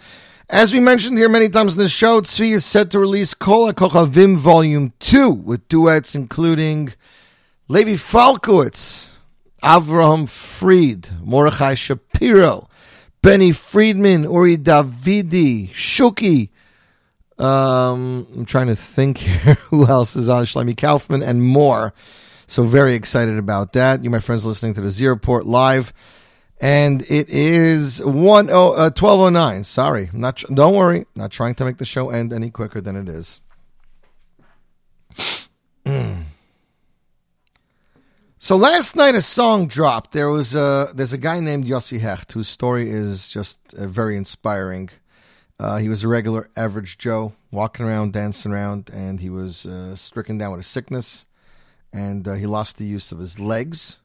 [0.50, 3.74] As we mentioned here many times in the show, Tzvi is set to release Kola
[3.74, 6.94] Kochavim Volume 2 with duets including
[7.68, 9.10] Levi Falkowitz,
[9.62, 12.70] Avraham Fried, Mordechai Shapiro,
[13.22, 16.52] Benny Friedman, Uri Davidi, Shuki,
[17.38, 21.94] um, I'm trying to think here who else is on Shlomi Kaufman and more.
[22.48, 24.04] So very excited about that.
[24.04, 25.94] You, my friends, listening to the Z Report live,
[26.62, 29.64] and it is one oh uh, twelve oh nine.
[29.64, 30.44] Sorry, I'm not.
[30.54, 33.42] Don't worry, not trying to make the show end any quicker than it is.
[38.46, 40.12] So last night a song dropped.
[40.12, 44.16] There was a there's a guy named Yossi Hecht whose story is just uh, very
[44.16, 44.92] inspiring.
[45.60, 49.96] Uh, he was a regular average Joe, walking around, dancing around, and he was uh,
[49.96, 51.26] stricken down with a sickness,
[51.94, 54.00] and uh, he lost the use of his legs.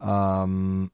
[0.00, 0.90] Um,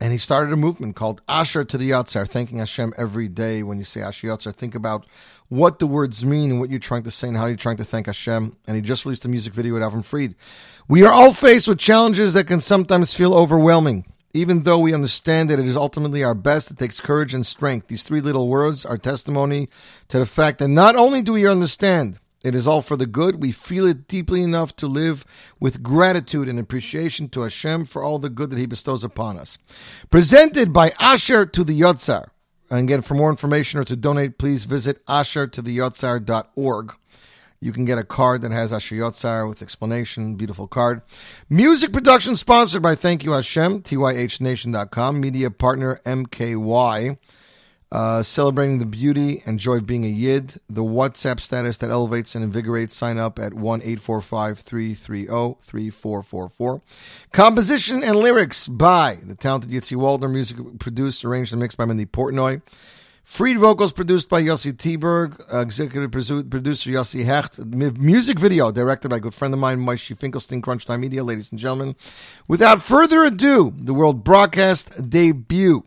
[0.00, 3.62] and he started a movement called Asher to the Yatzar, thanking Hashem every day.
[3.62, 5.04] When you say Asher Yatzar, think about
[5.48, 7.84] what the words mean and what you're trying to say and how you're trying to
[7.84, 8.56] thank Hashem.
[8.66, 10.36] And he just released a music video with Avram Fried.
[10.88, 14.06] We are all faced with challenges that can sometimes feel overwhelming.
[14.34, 17.88] Even though we understand that it is ultimately our best, it takes courage and strength.
[17.88, 19.68] These three little words are testimony
[20.08, 23.42] to the fact that not only do we understand it is all for the good,
[23.42, 25.24] we feel it deeply enough to live
[25.58, 29.58] with gratitude and appreciation to Hashem for all the good that He bestows upon us.
[30.10, 32.28] Presented by Asher to the Yotzar.
[32.70, 36.94] And again, for more information or to donate, please visit ashertotheyotzar.org.
[37.60, 41.02] You can get a card that has Asher with explanation, beautiful card.
[41.50, 47.18] Music production sponsored by Thank You Hashem, tyhnation.com, media partner MKY.
[47.90, 50.60] Uh, celebrating the beauty and joy of being a Yid.
[50.68, 52.94] The WhatsApp status that elevates and invigorates.
[52.94, 56.82] Sign up at 1 845 330 3444.
[57.32, 60.30] Composition and lyrics by the talented Yitzi Waldner.
[60.30, 62.60] Music produced, arranged, and mixed by Mindy Portnoy.
[63.28, 69.18] Fried vocals produced by Yossi T-Berg, uh, executive producer Yossi Hecht, music video directed by
[69.18, 71.94] a good friend of mine, Moshe Finkelstein, Crunch Time Media, ladies and gentlemen.
[72.48, 75.84] Without further ado, the world broadcast debut.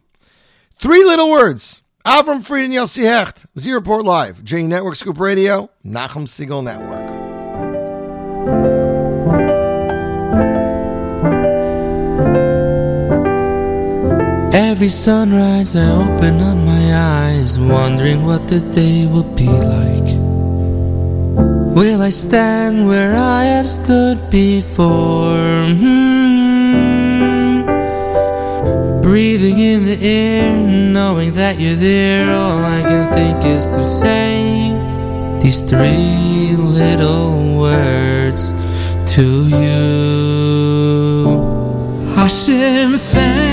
[0.78, 1.82] Three little words.
[2.06, 7.01] Avram Fried and Yossi Hecht, Z Report Live, J Network Scoop Radio, Nachum Siegel Network.
[14.54, 20.14] Every sunrise I open up my eyes, wondering what the day will be like.
[21.74, 25.68] Will I stand where I have stood before?
[25.80, 26.22] Hmm.
[29.02, 34.74] Breathing in the air, knowing that you're there, all I can think is to say
[35.42, 38.52] these three little words
[39.16, 40.92] to you.
[42.16, 43.51] Hashem, thank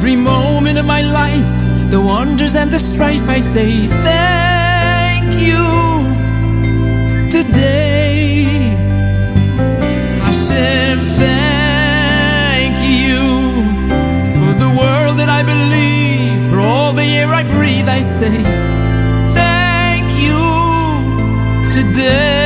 [0.00, 3.28] every moment of my life, the wonders and the strife.
[3.28, 5.62] I say thank you
[7.28, 8.72] today.
[10.24, 13.20] Hashem, thank you
[14.36, 17.86] for the world that I believe, for all the air I breathe.
[17.86, 18.38] I say
[19.38, 20.40] thank you
[21.76, 22.39] today.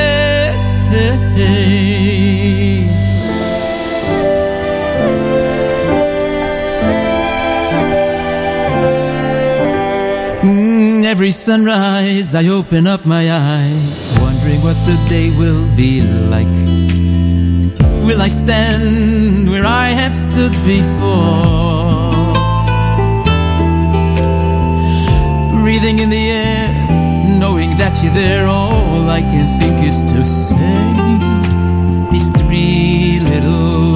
[11.24, 16.54] Every sunrise, I open up my eyes, wondering what the day will be like.
[18.04, 22.12] Will I stand where I have stood before?
[25.62, 26.68] Breathing in the air,
[27.40, 30.76] knowing that you're there, all I can think is to say
[32.12, 33.93] these three little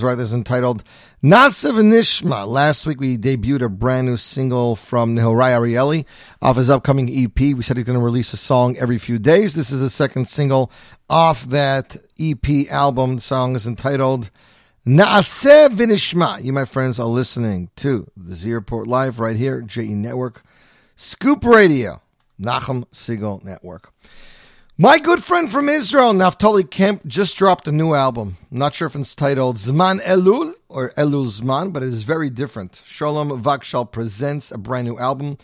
[0.00, 0.14] is right.
[0.14, 0.82] This is entitled
[1.22, 2.48] Naaseh Vinishma.
[2.48, 6.06] Last week we debuted a brand new single from Nehorai Arieli
[6.40, 7.38] off his upcoming EP.
[7.38, 9.54] We said he's going to release a song every few days.
[9.54, 10.72] This is the second single
[11.10, 13.16] off that EP album.
[13.16, 14.30] The song is entitled
[14.86, 16.42] Naaseh Vinishma.
[16.42, 20.42] You, my friends, are listening to the Z Report Live right here, JE Network,
[20.96, 22.00] Scoop Radio,
[22.40, 23.92] Nachum Siegel Network.
[24.82, 28.38] My good friend from Israel, Naftali Kemp, just dropped a new album.
[28.50, 32.30] I'm not sure if it's titled Zman Elul or Elul Zman, but it is very
[32.30, 32.80] different.
[32.86, 35.36] Shalom Vakshal presents a brand new album.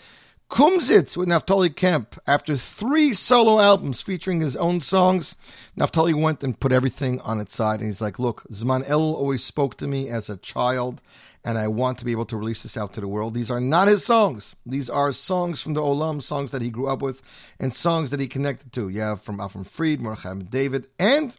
[0.49, 2.19] Kumzitz with Naftali Kemp.
[2.27, 5.37] After three solo albums featuring his own songs,
[5.79, 7.81] Naftali went and put everything on its side.
[7.81, 11.03] And he's like, Look, Zman Elul always spoke to me as a child,
[11.47, 13.33] and I want to be able to release this out to the world.
[13.33, 14.57] These are not his songs.
[14.67, 17.23] These are songs from the Olam, songs that he grew up with,
[17.61, 18.89] and songs that he connected to.
[18.89, 21.37] Have from Avram Fried, Mordechai David, and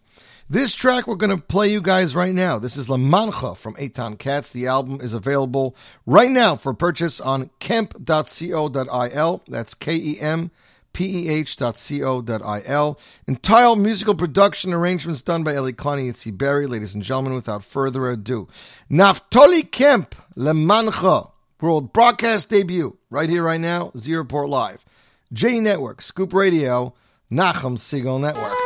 [0.50, 2.58] this track we're going to play you guys right now.
[2.58, 4.50] This is La Mancha from Eitan Katz.
[4.50, 5.76] The album is available
[6.06, 9.44] right now for purchase on kemp.co.il.
[9.50, 10.52] That's K E M
[10.98, 13.00] P E H.co.il.
[13.28, 16.66] Entire musical production arrangements done by Eli Klani Itzi Berry.
[16.66, 18.48] Ladies and gentlemen, without further ado,
[18.90, 21.28] Naftali Kemp, Le Mancha,
[21.62, 24.86] world broadcast debut, right here, right now, Z Report Live.
[25.32, 26.96] J Network, Scoop Radio,
[27.32, 28.58] Nachum Siegel Network.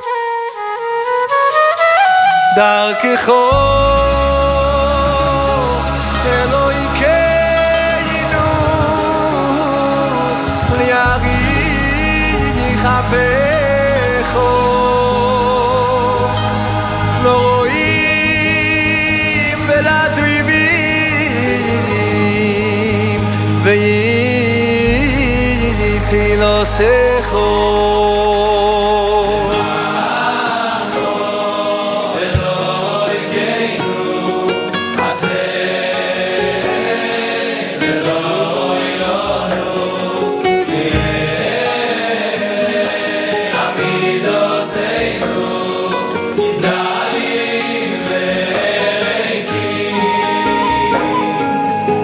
[26.40, 26.82] וייסי
[27.32, 27.66] לו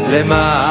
[0.09, 0.66] למענכו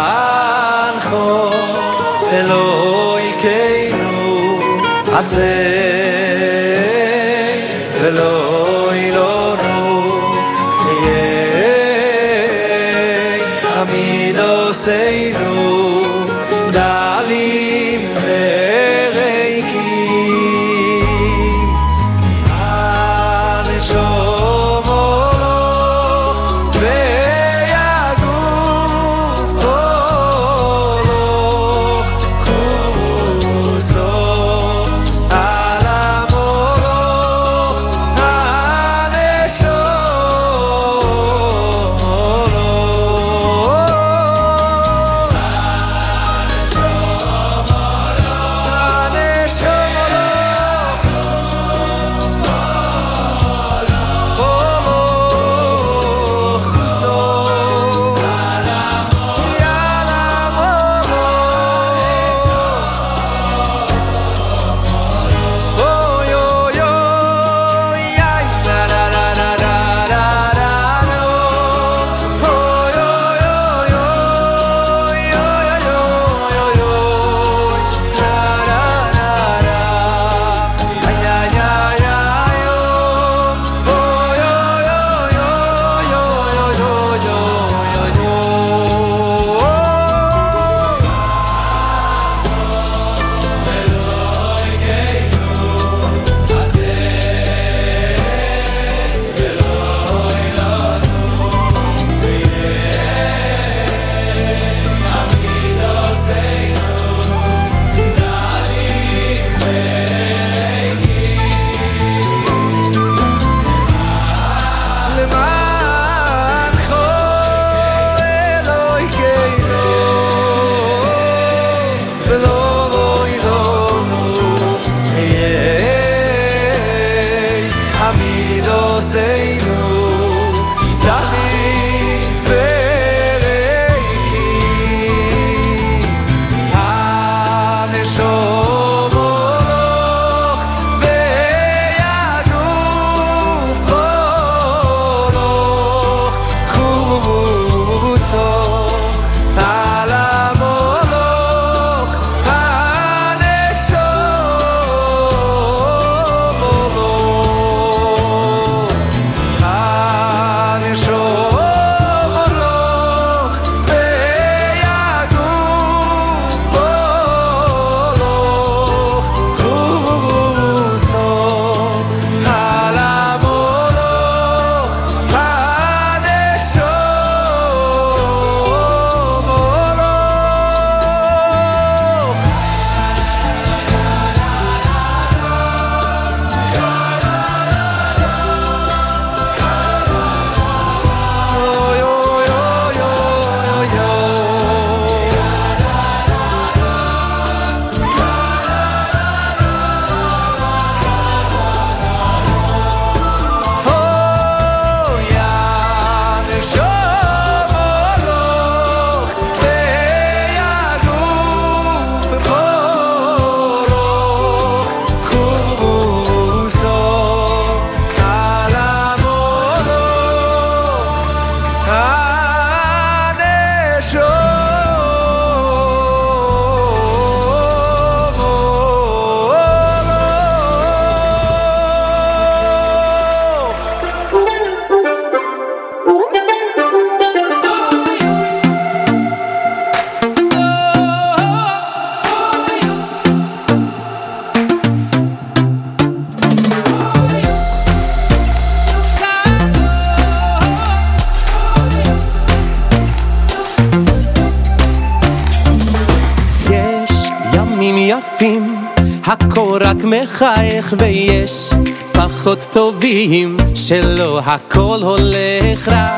[260.86, 261.70] מחייך ויש
[262.12, 266.16] פחות טובים, שלא הכל הולך רע.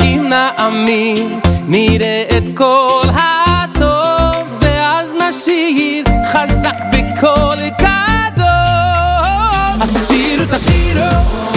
[0.00, 8.46] אם נאמין, נראה את כל הטוב, ואז נשיר חזק בקול גדול.
[9.82, 11.49] אז תשירו, תשירו,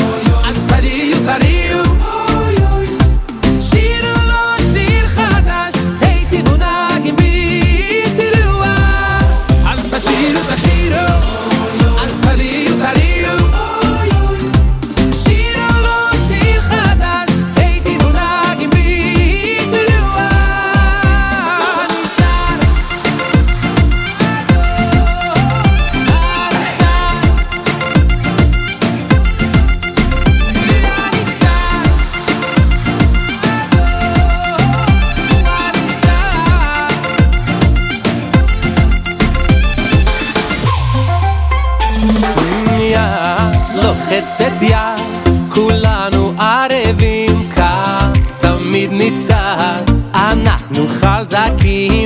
[51.35, 52.02] aqui.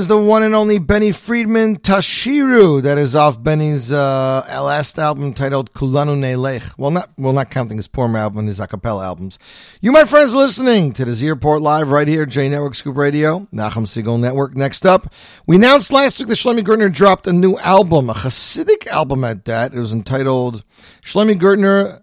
[0.00, 2.80] Is the one and only Benny Friedman Tashiru.
[2.80, 6.72] That is off Benny's uh, last album titled Kulanu Neilech.
[6.78, 9.38] Well, not well, not counting his poor album, his a cappella albums.
[9.82, 13.46] You, my friends, listening to the Z Report Live right here, J Network Scoop Radio,
[13.52, 14.56] Nachum Siegel Network.
[14.56, 15.12] Next up,
[15.46, 19.44] we announced last week that Shlomi Gertner dropped a new album, a Hasidic album at
[19.44, 19.74] that.
[19.74, 20.64] It was entitled
[21.02, 22.00] Shlomi Gertner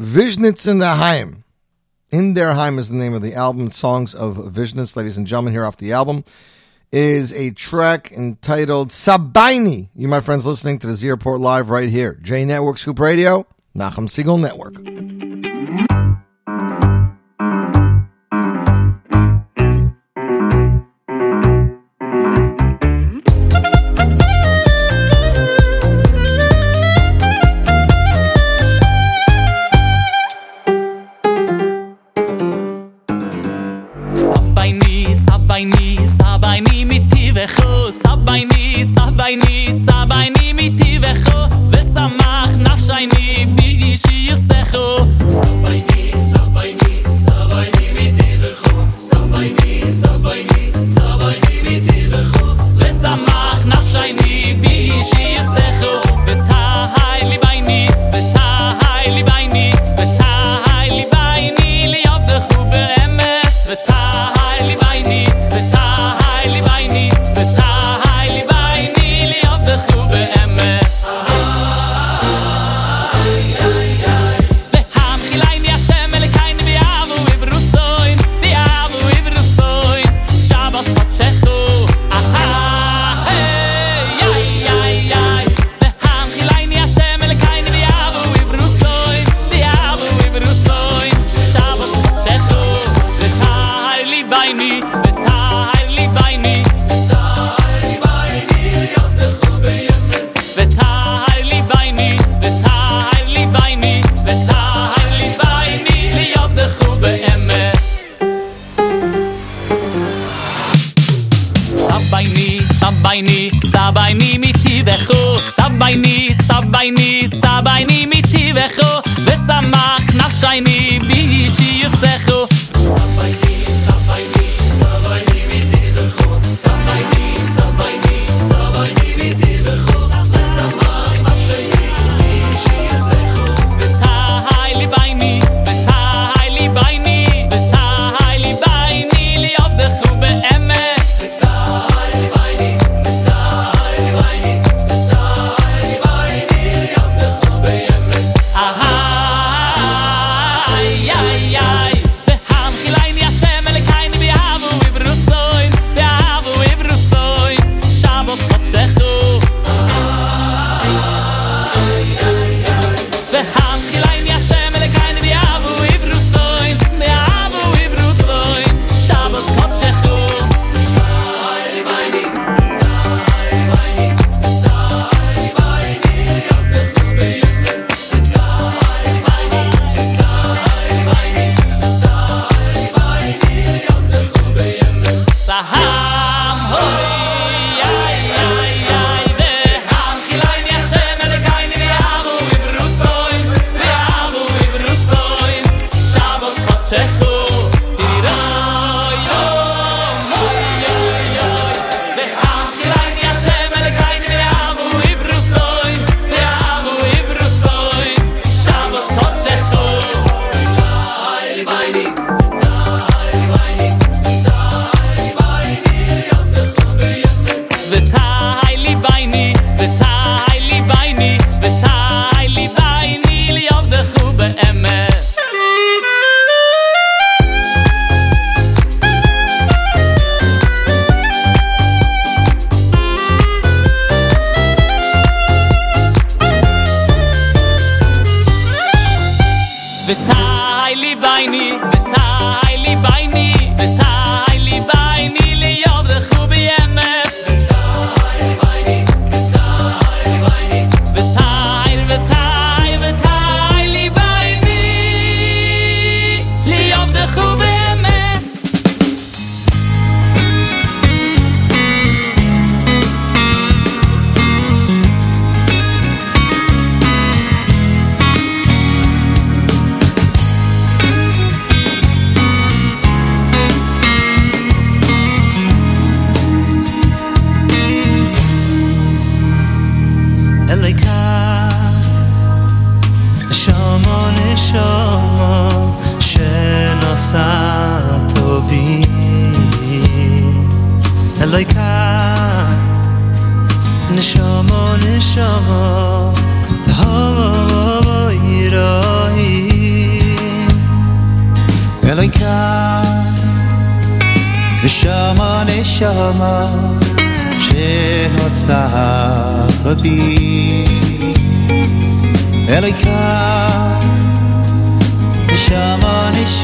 [0.00, 1.44] Vishnitz in the Heim.
[2.10, 3.70] In Their Heim is the name of the album.
[3.70, 6.24] Songs of Vishnitz, ladies and gentlemen, here off the album
[6.92, 9.88] is a track entitled Sabaini.
[9.94, 12.18] You, my friends, listening to the Z Report Live right here.
[12.22, 13.46] J Network Scoop Radio,
[13.76, 14.74] Nachum Siegel Network.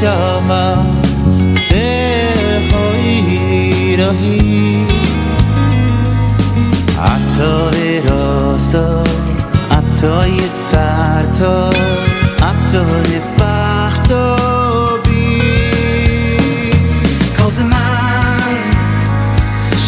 [0.00, 0.86] شمم
[2.72, 4.86] های راهی.
[7.02, 9.04] عطای راسا
[9.70, 10.40] عطای
[10.70, 11.70] ترتا
[12.42, 14.62] عطای فختابی
[17.38, 18.56] کاز من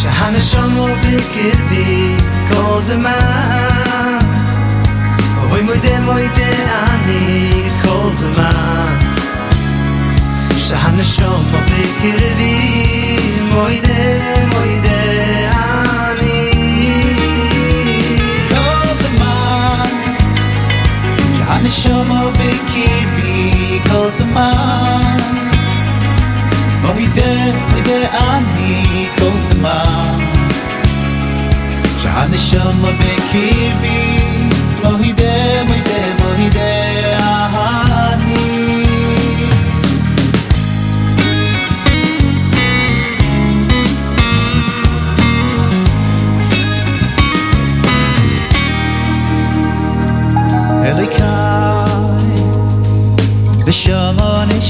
[0.03, 2.15] شهن شما بگردی.
[2.53, 4.19] کاز من
[5.53, 6.47] وی مویده مویده
[6.91, 9.06] انی کاز من.
[10.69, 11.57] شهن شاپا
[12.37, 13.17] بی
[13.55, 14.21] مایده
[14.53, 16.51] مایده آنی
[18.49, 19.91] کاز من
[21.37, 25.21] شهن شاپا بکروی کاز من
[26.83, 30.21] مایده مایده انی کاز من
[32.03, 34.19] شهن شاپا بکروی
[34.83, 36.76] مایده مایده مایده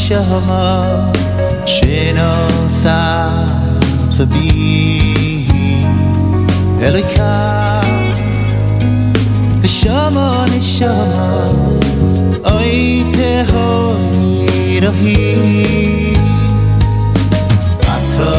[0.07, 0.23] show
[1.65, 3.43] she knows how
[4.15, 5.45] to be
[6.79, 7.84] Elika
[9.67, 11.27] Shama ni shama
[12.55, 13.67] Oy te ho
[14.84, 16.15] rohi
[17.93, 18.31] Atro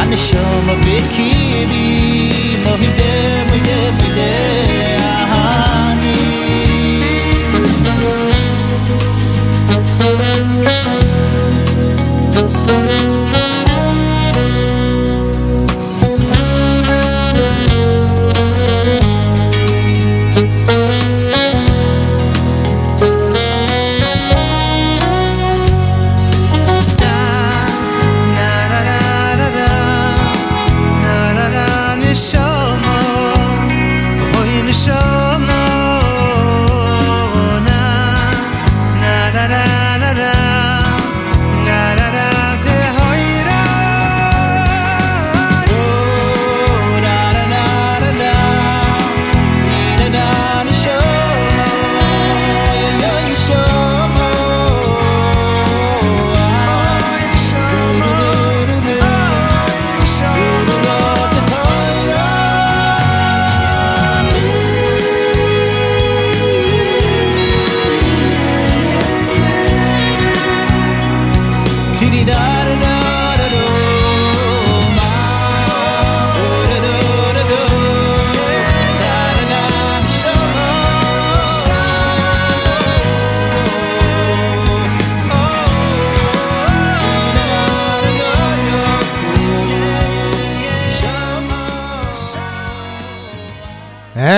[0.00, 4.53] שהנשמה בקרבי מוידה מוידה מוידה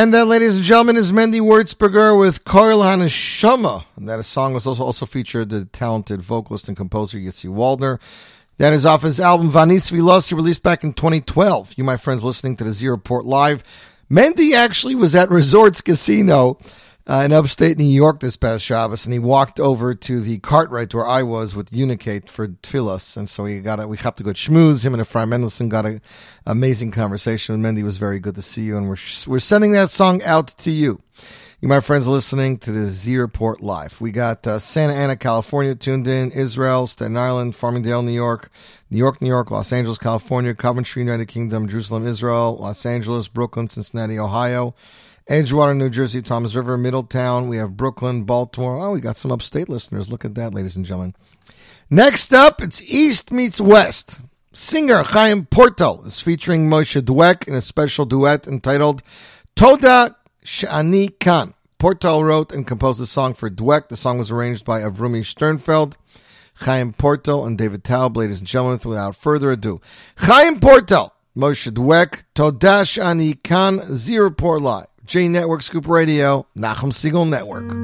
[0.07, 3.83] And that, ladies and gentlemen, is Mendy Wurzberger with Kol Haneshama.
[3.97, 7.99] And that song was also, also featured the talented vocalist and composer Yitzi Waldner.
[8.57, 11.73] That is off his album Vanis Vilosi, released back in 2012.
[11.75, 13.65] You, my friends, listening to the Z Report Live.
[14.09, 16.57] Mendy actually was at Resorts Casino
[17.09, 20.93] uh, in upstate New York this past Shabbos, and he walked over to the Cartwright
[20.93, 24.23] where I was with Unicate for Tfilas, and so we got a, we have to
[24.23, 24.85] go schmooze.
[24.85, 26.01] Him and Ephraim Mendelssohn got an
[26.45, 27.55] amazing conversation.
[27.55, 30.47] And Mendy was very good to see you, and we're we're sending that song out
[30.59, 31.01] to you.
[31.61, 33.99] You, my friends, listening to the Z Report Live.
[33.99, 38.51] We got uh, Santa Ana, California tuned in, Israel, Staten Island, Farmingdale, New York,
[38.91, 43.67] New York, New York, Los Angeles, California, Coventry, United Kingdom, Jerusalem, Israel, Los Angeles, Brooklyn,
[43.67, 44.75] Cincinnati, Ohio,
[45.29, 47.49] Edgewater, New Jersey, Toms River, Middletown.
[47.49, 48.81] We have Brooklyn, Baltimore.
[48.81, 50.09] Oh, we got some upstate listeners.
[50.09, 51.15] Look at that, ladies and gentlemen.
[51.89, 54.21] Next up, it's East meets West.
[54.53, 59.03] Singer Chaim Portal is featuring Moshe Dweck in a special duet entitled
[59.55, 61.53] Toda Shani Khan.
[61.77, 63.89] Portal wrote and composed the song for Dweck.
[63.89, 65.95] The song was arranged by Avrumi Sternfeld,
[66.55, 68.15] Chaim Portal, and David Taub.
[68.15, 69.81] Ladies and gentlemen, without further ado,
[70.15, 77.26] Chaim Portal, Moshe Dweck, Toda Shani Khan, Zero Live, J Network Scoop Radio, Nachum Siegel
[77.26, 77.74] Network.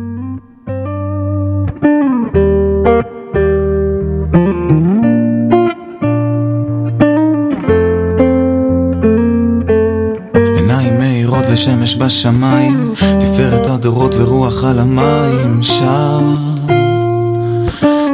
[10.56, 16.20] עיניים מאירות ושמש בשמיים, תפארת הדורות ורוח על המים, שר,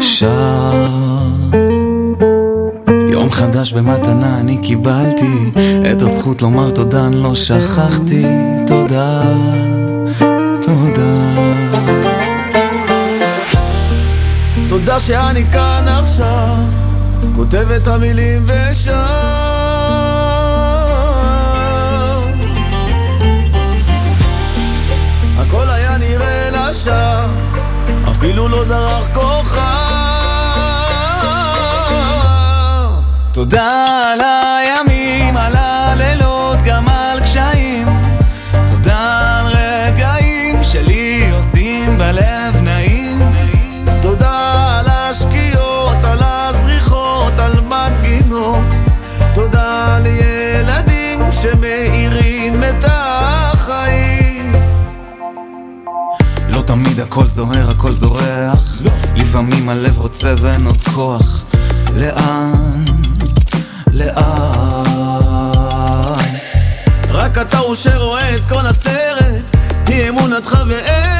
[0.00, 0.86] שר.
[3.39, 5.51] חדש במתנה אני קיבלתי,
[5.91, 8.25] את הזכות לומר תודה אני לא שכחתי,
[8.67, 9.23] תודה,
[10.65, 11.35] תודה.
[14.69, 16.55] תודה שאני כאן עכשיו,
[17.35, 18.93] כותב את המילים ושר.
[25.37, 27.25] הכל היה נראה לשווא,
[28.11, 29.78] אפילו לא זרח כוכב.
[33.39, 37.87] תודה על הימים, על הלילות, גם על קשיים.
[38.67, 43.19] תודה על רגעים שלי עושים בלב נעים.
[44.01, 48.65] תודה על השקיעות, על הזריחות, על מנגינות.
[49.33, 54.53] תודה לילדים שמאירים את החיים.
[56.49, 58.81] לא תמיד הכל זוהר, הכל זורח.
[59.15, 61.43] לפעמים הלב רוצה ואין עוד כוח.
[61.95, 62.78] לאן?
[63.99, 64.15] לאן?
[67.09, 69.55] רק אתה הוא שרואה את כל הסרט,
[69.87, 71.18] היא אמונתך ואין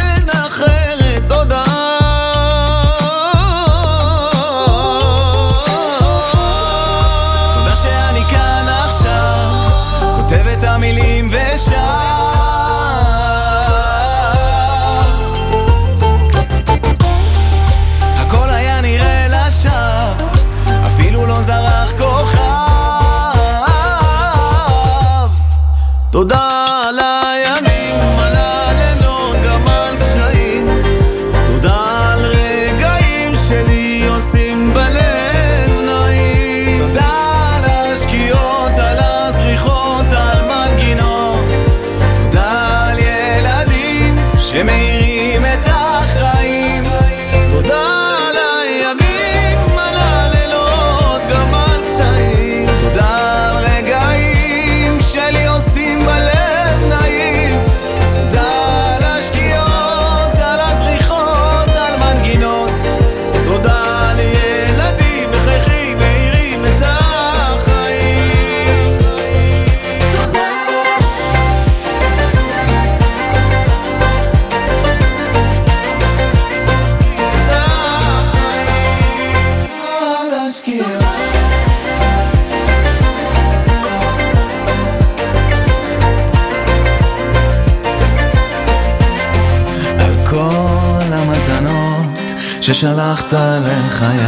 [92.80, 94.20] ששלחת לחיי,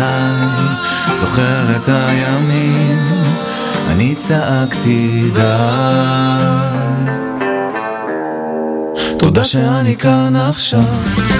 [1.13, 2.97] זוכר את הימים,
[3.87, 5.41] אני צעקתי די.
[9.19, 11.30] תודה שאני כאן עכשיו.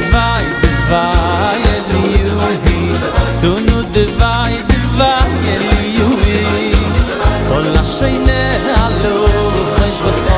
[0.00, 1.62] divai divai
[1.92, 2.98] divai divai
[3.40, 6.72] tunud divai divai eli yui
[7.48, 8.40] vola sheine
[8.84, 9.16] alo
[9.76, 10.28] khoys khot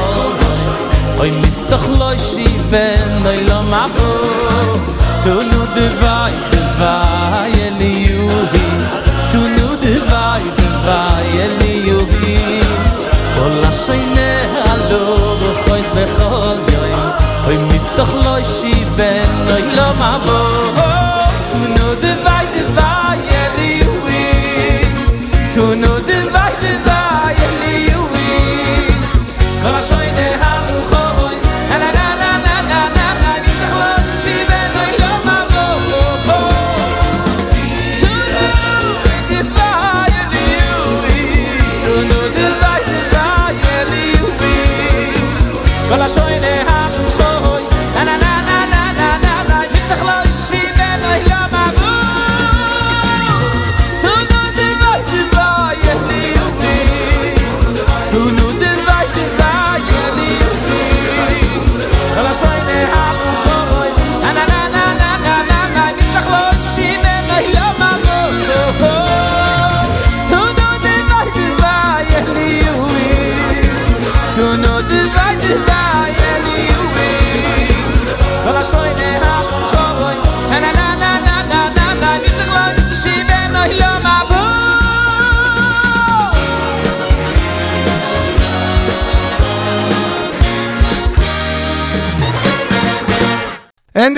[1.18, 4.10] koy mitakh loy shi ven dilama bo
[5.24, 8.66] tunud divai divai eli yui
[9.32, 12.36] tunud divai divai eli yui
[13.36, 14.30] vola sheine
[14.72, 15.04] alo
[15.64, 16.72] khoys bekhot
[17.44, 18.42] koy mitakh loy
[18.96, 20.91] ben i love my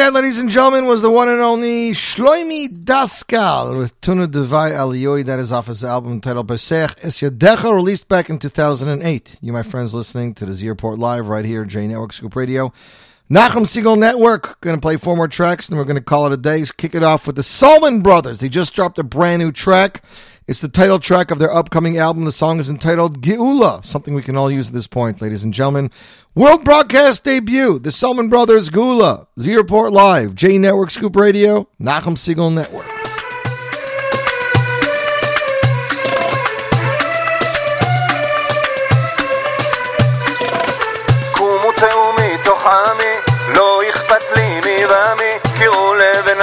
[0.05, 5.25] that, ladies and gentlemen, was the one and only Shloimi Daskal with Tuna Devai Aliyoi.
[5.25, 9.39] That is off his album titled Besech Es Yadecha, released back in 2008.
[9.41, 12.71] You, my friends, listening to the Z Report Live right here, J Network Scoop Radio.
[13.31, 14.61] Nachum Siegel Network.
[14.61, 16.63] Going to play four more tracks, and we're going to call it a day.
[16.77, 18.41] Kick it off with the Solomon Brothers.
[18.41, 20.03] They just dropped a brand new track.
[20.47, 22.27] It's the title track of their upcoming album.
[22.27, 25.55] The song is entitled Geula, something we can all use at this point, ladies and
[25.55, 25.91] gentlemen.
[26.37, 32.19] World broadcast debut, the Selman Brothers Geula, Z Report Live, J Network Scoop Radio, Nachum
[32.19, 32.91] Siegel Network.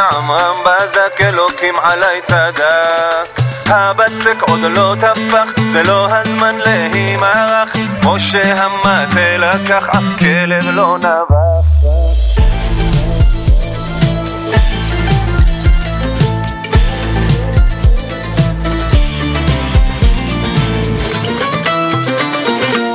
[0.02, 0.68] עמם
[1.84, 7.74] עלי צדק הבצק עוד לא טפח, זה לא הזמן להימרח,
[8.06, 11.92] משה המטה לקח, אף כלב לא נבח.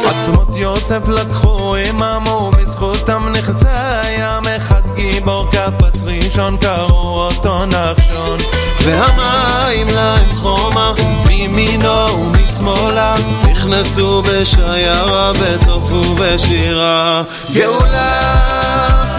[0.06, 8.55] עצמות יוסף לקחו עממו, בזכותם נחצה ים אחד גיבור קפץ ראשון, קראו אותו נחשון.
[8.86, 10.92] והמים להם חומה,
[11.26, 13.14] מימינו ומשמאלה,
[13.50, 17.22] נכנסו בשיירה, בטוף ובשירה.
[17.54, 18.34] גאולה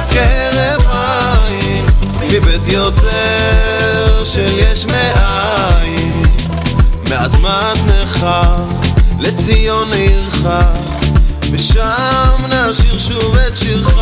[0.10, 1.86] כהרף עין,
[2.24, 6.24] מבית יוצר של יש מאין,
[7.10, 8.56] מאדמת נכר.
[9.20, 10.48] לציון עירך,
[11.52, 13.98] ושם נשיר שוב את שירך.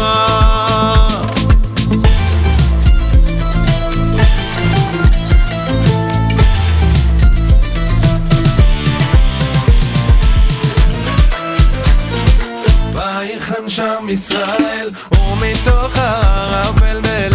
[14.15, 17.34] ישראל, ומתוך הערבל בלב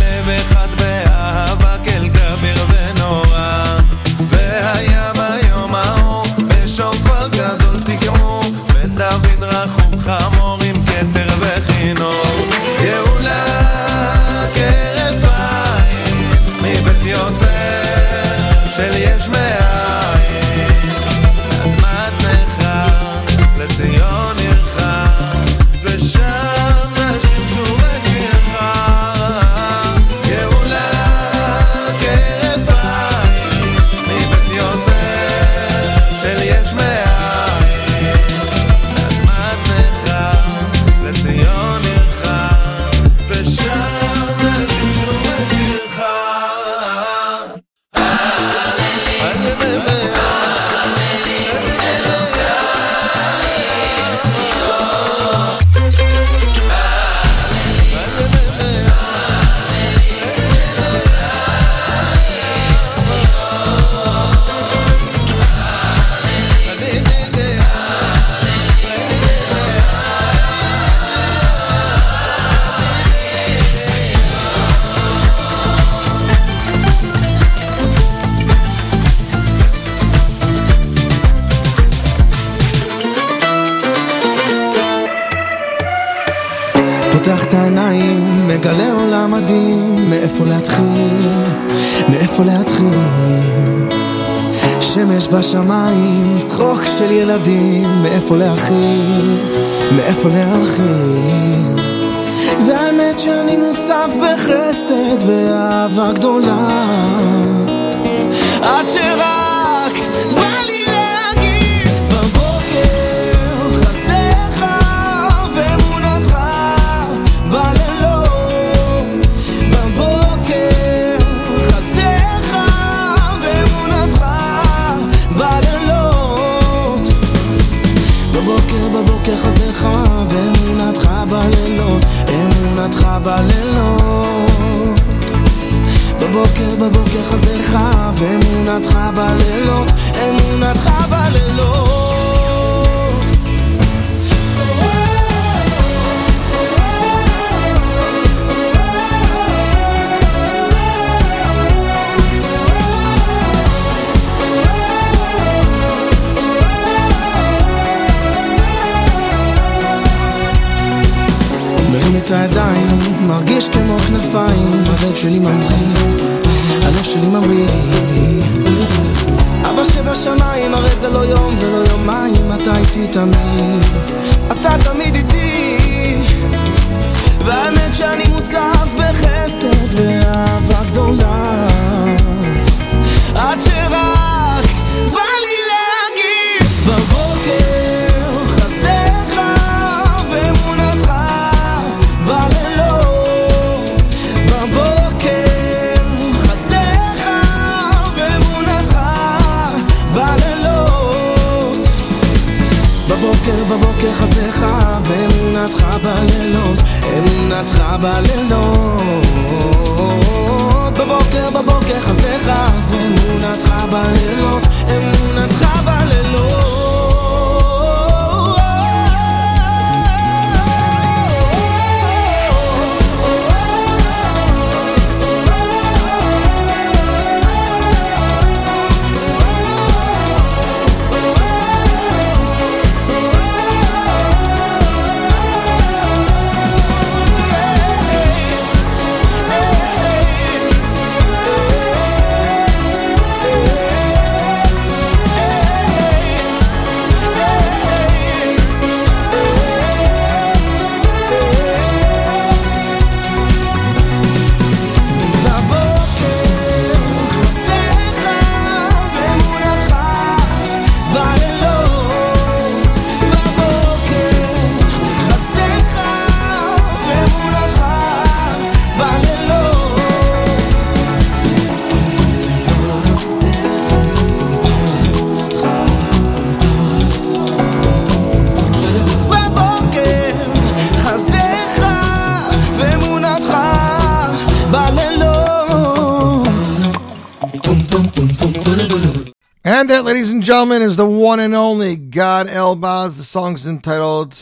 [290.51, 293.19] gentlemen, is the one and only Gad Elbaz.
[293.19, 294.37] The song's entitled,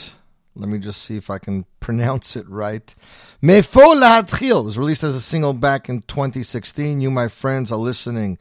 [0.57, 2.95] let me just see if I can pronounce it right.
[3.43, 7.03] Mefo was released as a single back in 2016.
[7.03, 8.39] You, my friends, are listening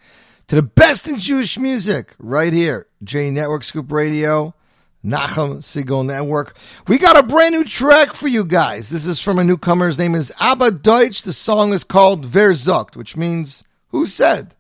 [0.48, 2.88] to the best in Jewish music right here.
[3.04, 4.56] J Network Scoop Radio,
[5.04, 6.58] Nachum Siegel Network.
[6.88, 8.88] We got a brand new track for you guys.
[8.88, 9.88] This is from a newcomer.
[9.88, 11.24] His name is Abba Deutsch.
[11.24, 14.56] The song is called Verzucht, which means who said?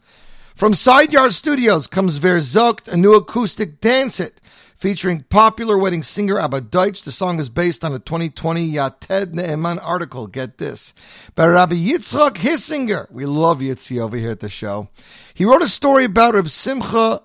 [0.58, 4.42] From Side Yard Studios comes Verzucht, a new acoustic dance hit
[4.76, 7.04] featuring popular wedding singer Abba Deutsch.
[7.04, 10.26] The song is based on a 2020 Yated Ne'eman article.
[10.26, 10.96] Get this.
[11.36, 13.06] By Rabbi Yitzchak Hissinger.
[13.12, 14.90] We love Yitzi over here at the show.
[15.36, 17.22] He wrote a story about Reb Simcha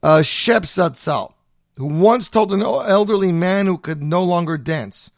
[0.00, 1.32] uh, Shep Zatzal,
[1.78, 5.10] who once told an elderly man who could no longer dance.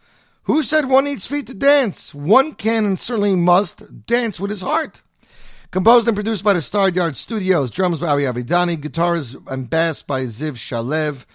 [0.45, 2.15] Who said one needs feet to dance?
[2.15, 5.03] One can and certainly must dance with his heart.
[5.73, 10.03] Composed and produced by the Star Yard Studios, drums by Avi Avidani, guitars and bass
[10.03, 11.27] by Ziv Shalev,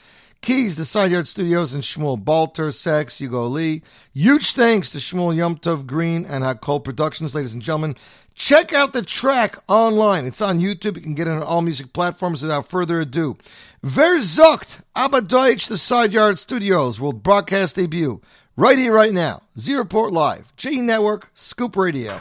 [0.42, 3.82] keys the Side Studios and Shmuel Balter, sax Hugo Lee.
[4.14, 7.96] Huge thanks to Shmuel Yomtov Green and Hakol Productions, ladies and gentlemen.
[8.34, 10.26] Check out the track online.
[10.26, 10.98] It's on YouTube.
[10.98, 13.38] You can get it on all music platforms without further ado.
[13.86, 18.20] Verzucht, Abba Deutsch, the Side Yard Studios, world broadcast debut.
[18.58, 19.44] Right here, right now.
[19.58, 22.20] Z Report Live, J Network, Scoop Radio.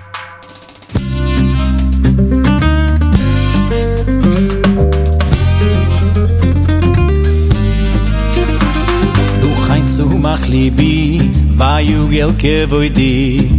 [9.75, 11.19] Khayst du mach libi
[11.59, 13.51] va yugel kevoidi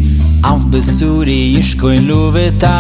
[0.50, 2.76] auf besuri ish koin luveta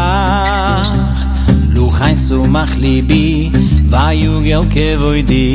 [1.76, 3.52] Du khayst du mach libi
[3.92, 5.50] va yugel kevoidi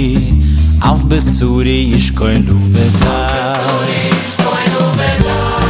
[0.91, 3.17] auf besuri ish koin luveta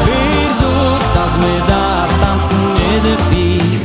[0.08, 3.80] Wir sucht das mir darf tanzen mit de fies?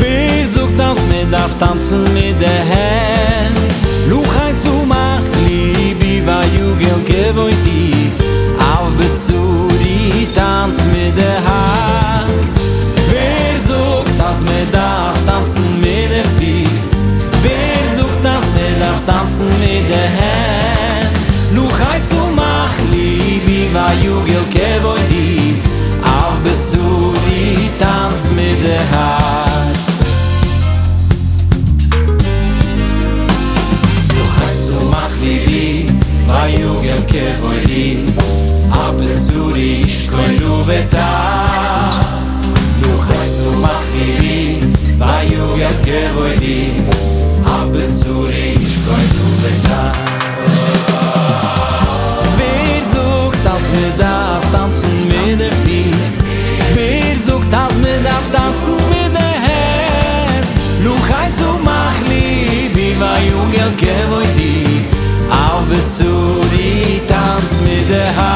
[0.00, 3.19] Wir sucht das mir darf tanzen mit de hand
[9.10, 12.46] suri tanz mit der hart
[13.10, 16.88] wer sucht das mit da tanzen mit der fies?
[17.42, 21.14] Wer sucht das mit darf tanzen mit der hand?
[21.54, 24.70] Lu heiß so mach libi va jugel ke
[25.08, 25.54] di.
[26.02, 29.78] Auf besuri tanz mit der hart
[34.14, 35.86] lu heiß so mach libi
[36.28, 38.49] va jugel kevoy di.
[38.98, 41.08] besuri koi nu veta
[42.82, 44.58] nu khasu machi vi
[44.98, 46.58] vayu ya kevoidi
[47.54, 48.48] a besuri
[48.86, 49.82] koi nu veta
[52.38, 56.12] wer sucht das mir da tanzen mir de fies
[56.74, 60.42] wer sucht das mir da tanzen mir de her
[60.84, 62.24] nu khasu machi
[62.74, 64.56] vi vayu ya kevoidi
[65.42, 68.34] a besuri tanz mir de ha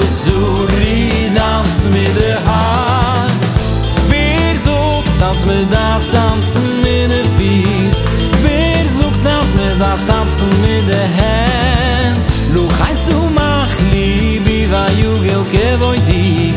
[0.00, 0.38] was du
[0.80, 3.32] riedamst mit der Hand
[4.08, 8.02] Wer sucht, dass man darf tanzen mit der Fies
[8.42, 12.18] Wer sucht, dass man darf tanzen mit der Hand
[12.54, 16.54] Luch heißt du mach lieb, wie war Jugel gewoi dich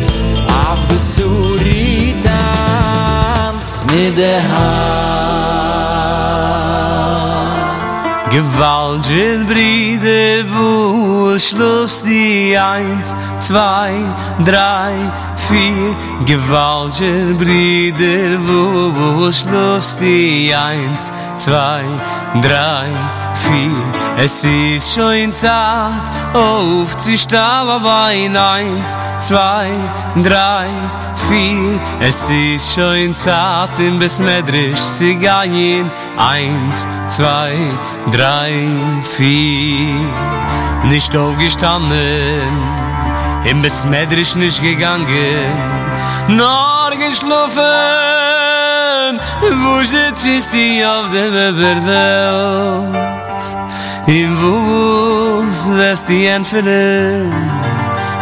[0.47, 1.29] Ab was du
[1.65, 2.31] riedamst
[3.91, 5.21] mit der Hand
[8.31, 13.13] Gewalt in Bride, wo schlufst die eins.
[13.41, 13.91] Zwei,
[14.45, 14.93] drei,
[15.47, 15.95] vier.
[16.25, 21.83] Gewaltig Brüder, wo, wo schlufst die Eins, zwei,
[22.41, 22.87] drei,
[23.33, 23.83] vier?
[24.17, 29.69] Es ist schon Zeit, auf zu sterben bei Eins, zwei,
[30.23, 30.67] drei,
[31.27, 31.79] vier.
[31.99, 35.89] Es ist schon Zeit, im Besmedrisch zu gehen.
[36.17, 37.55] Eins, zwei,
[38.11, 38.67] drei,
[39.17, 39.95] vier.
[40.83, 42.51] Nicht aufgestanden,
[43.45, 45.07] im Besmedrisch nicht gegangen.
[46.27, 47.59] Nur geschlafen,
[49.41, 51.57] wo sitzt die auf der Welt
[54.07, 57.31] Im Wuss wirst die entfernen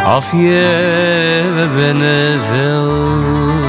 [0.04, 3.59] auf jede Welt.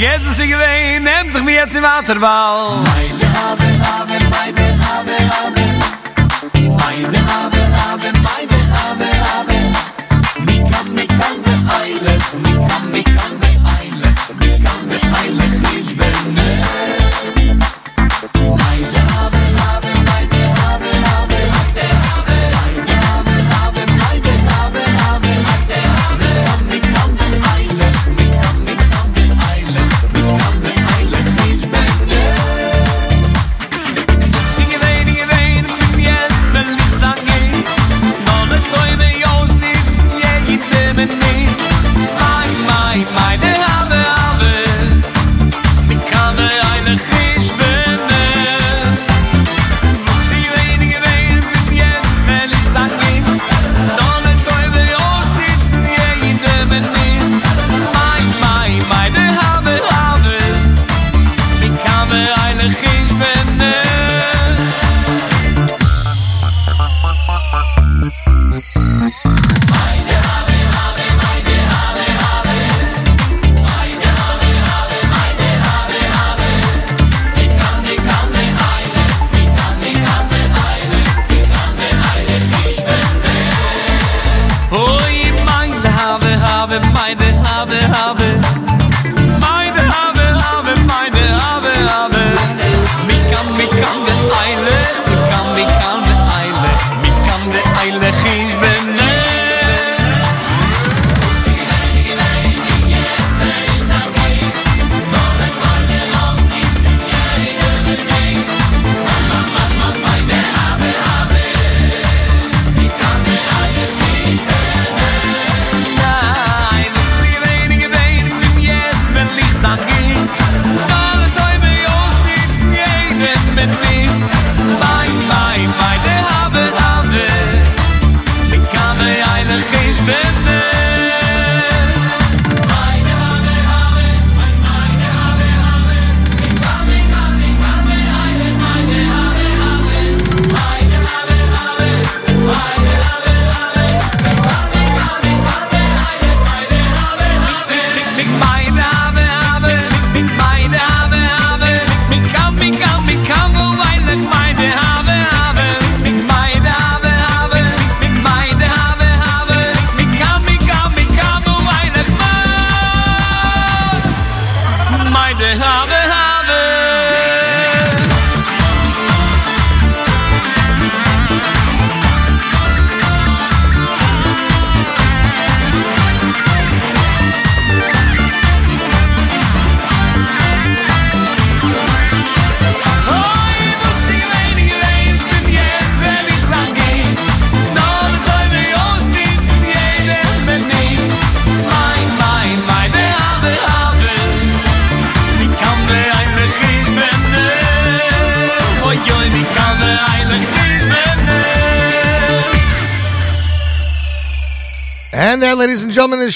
[0.00, 2.78] vergesst, was ich gewähne, nehm sich mir jetzt im Waterwall.
[2.80, 5.60] Meine Habe, Habe, Meine Habe, Habe,
[6.54, 9.58] Meine Habe, Habe, Meine Habe, Habe,
[10.46, 13.09] Mich kann mich kann beheilen, mich kann mich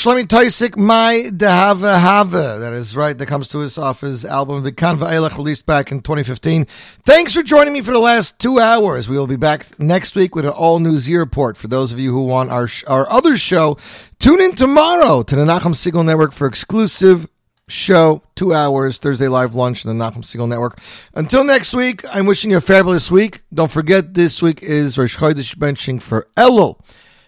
[0.05, 2.59] Shlomi Taussig, My Dehava Hava.
[2.61, 3.17] That is right.
[3.17, 6.67] That comes to us off his album Vikan Va'elech, released back in 2015.
[7.05, 9.09] Thanks for joining me for the last two hours.
[9.09, 11.57] We will be back next week with an all new Z report.
[11.57, 13.79] For those of you who want our sh- our other show,
[14.19, 17.27] tune in tomorrow to the Nachum Siegel Network for exclusive
[17.67, 20.81] show, two hours, Thursday live lunch on the Nachum Siegel Network.
[21.15, 23.41] Until next week, I'm wishing you a fabulous week.
[23.55, 26.79] Don't forget, this week is Rosh Chodesh benching for Elul.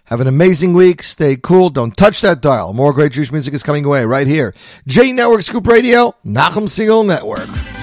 [0.06, 1.02] Have an amazing week.
[1.02, 1.68] Stay cool.
[1.68, 2.72] Don't touch that dial.
[2.72, 4.54] More great Jewish music is coming away right here.
[4.86, 7.75] J Network Scoop Radio, Nachum Siegel Network.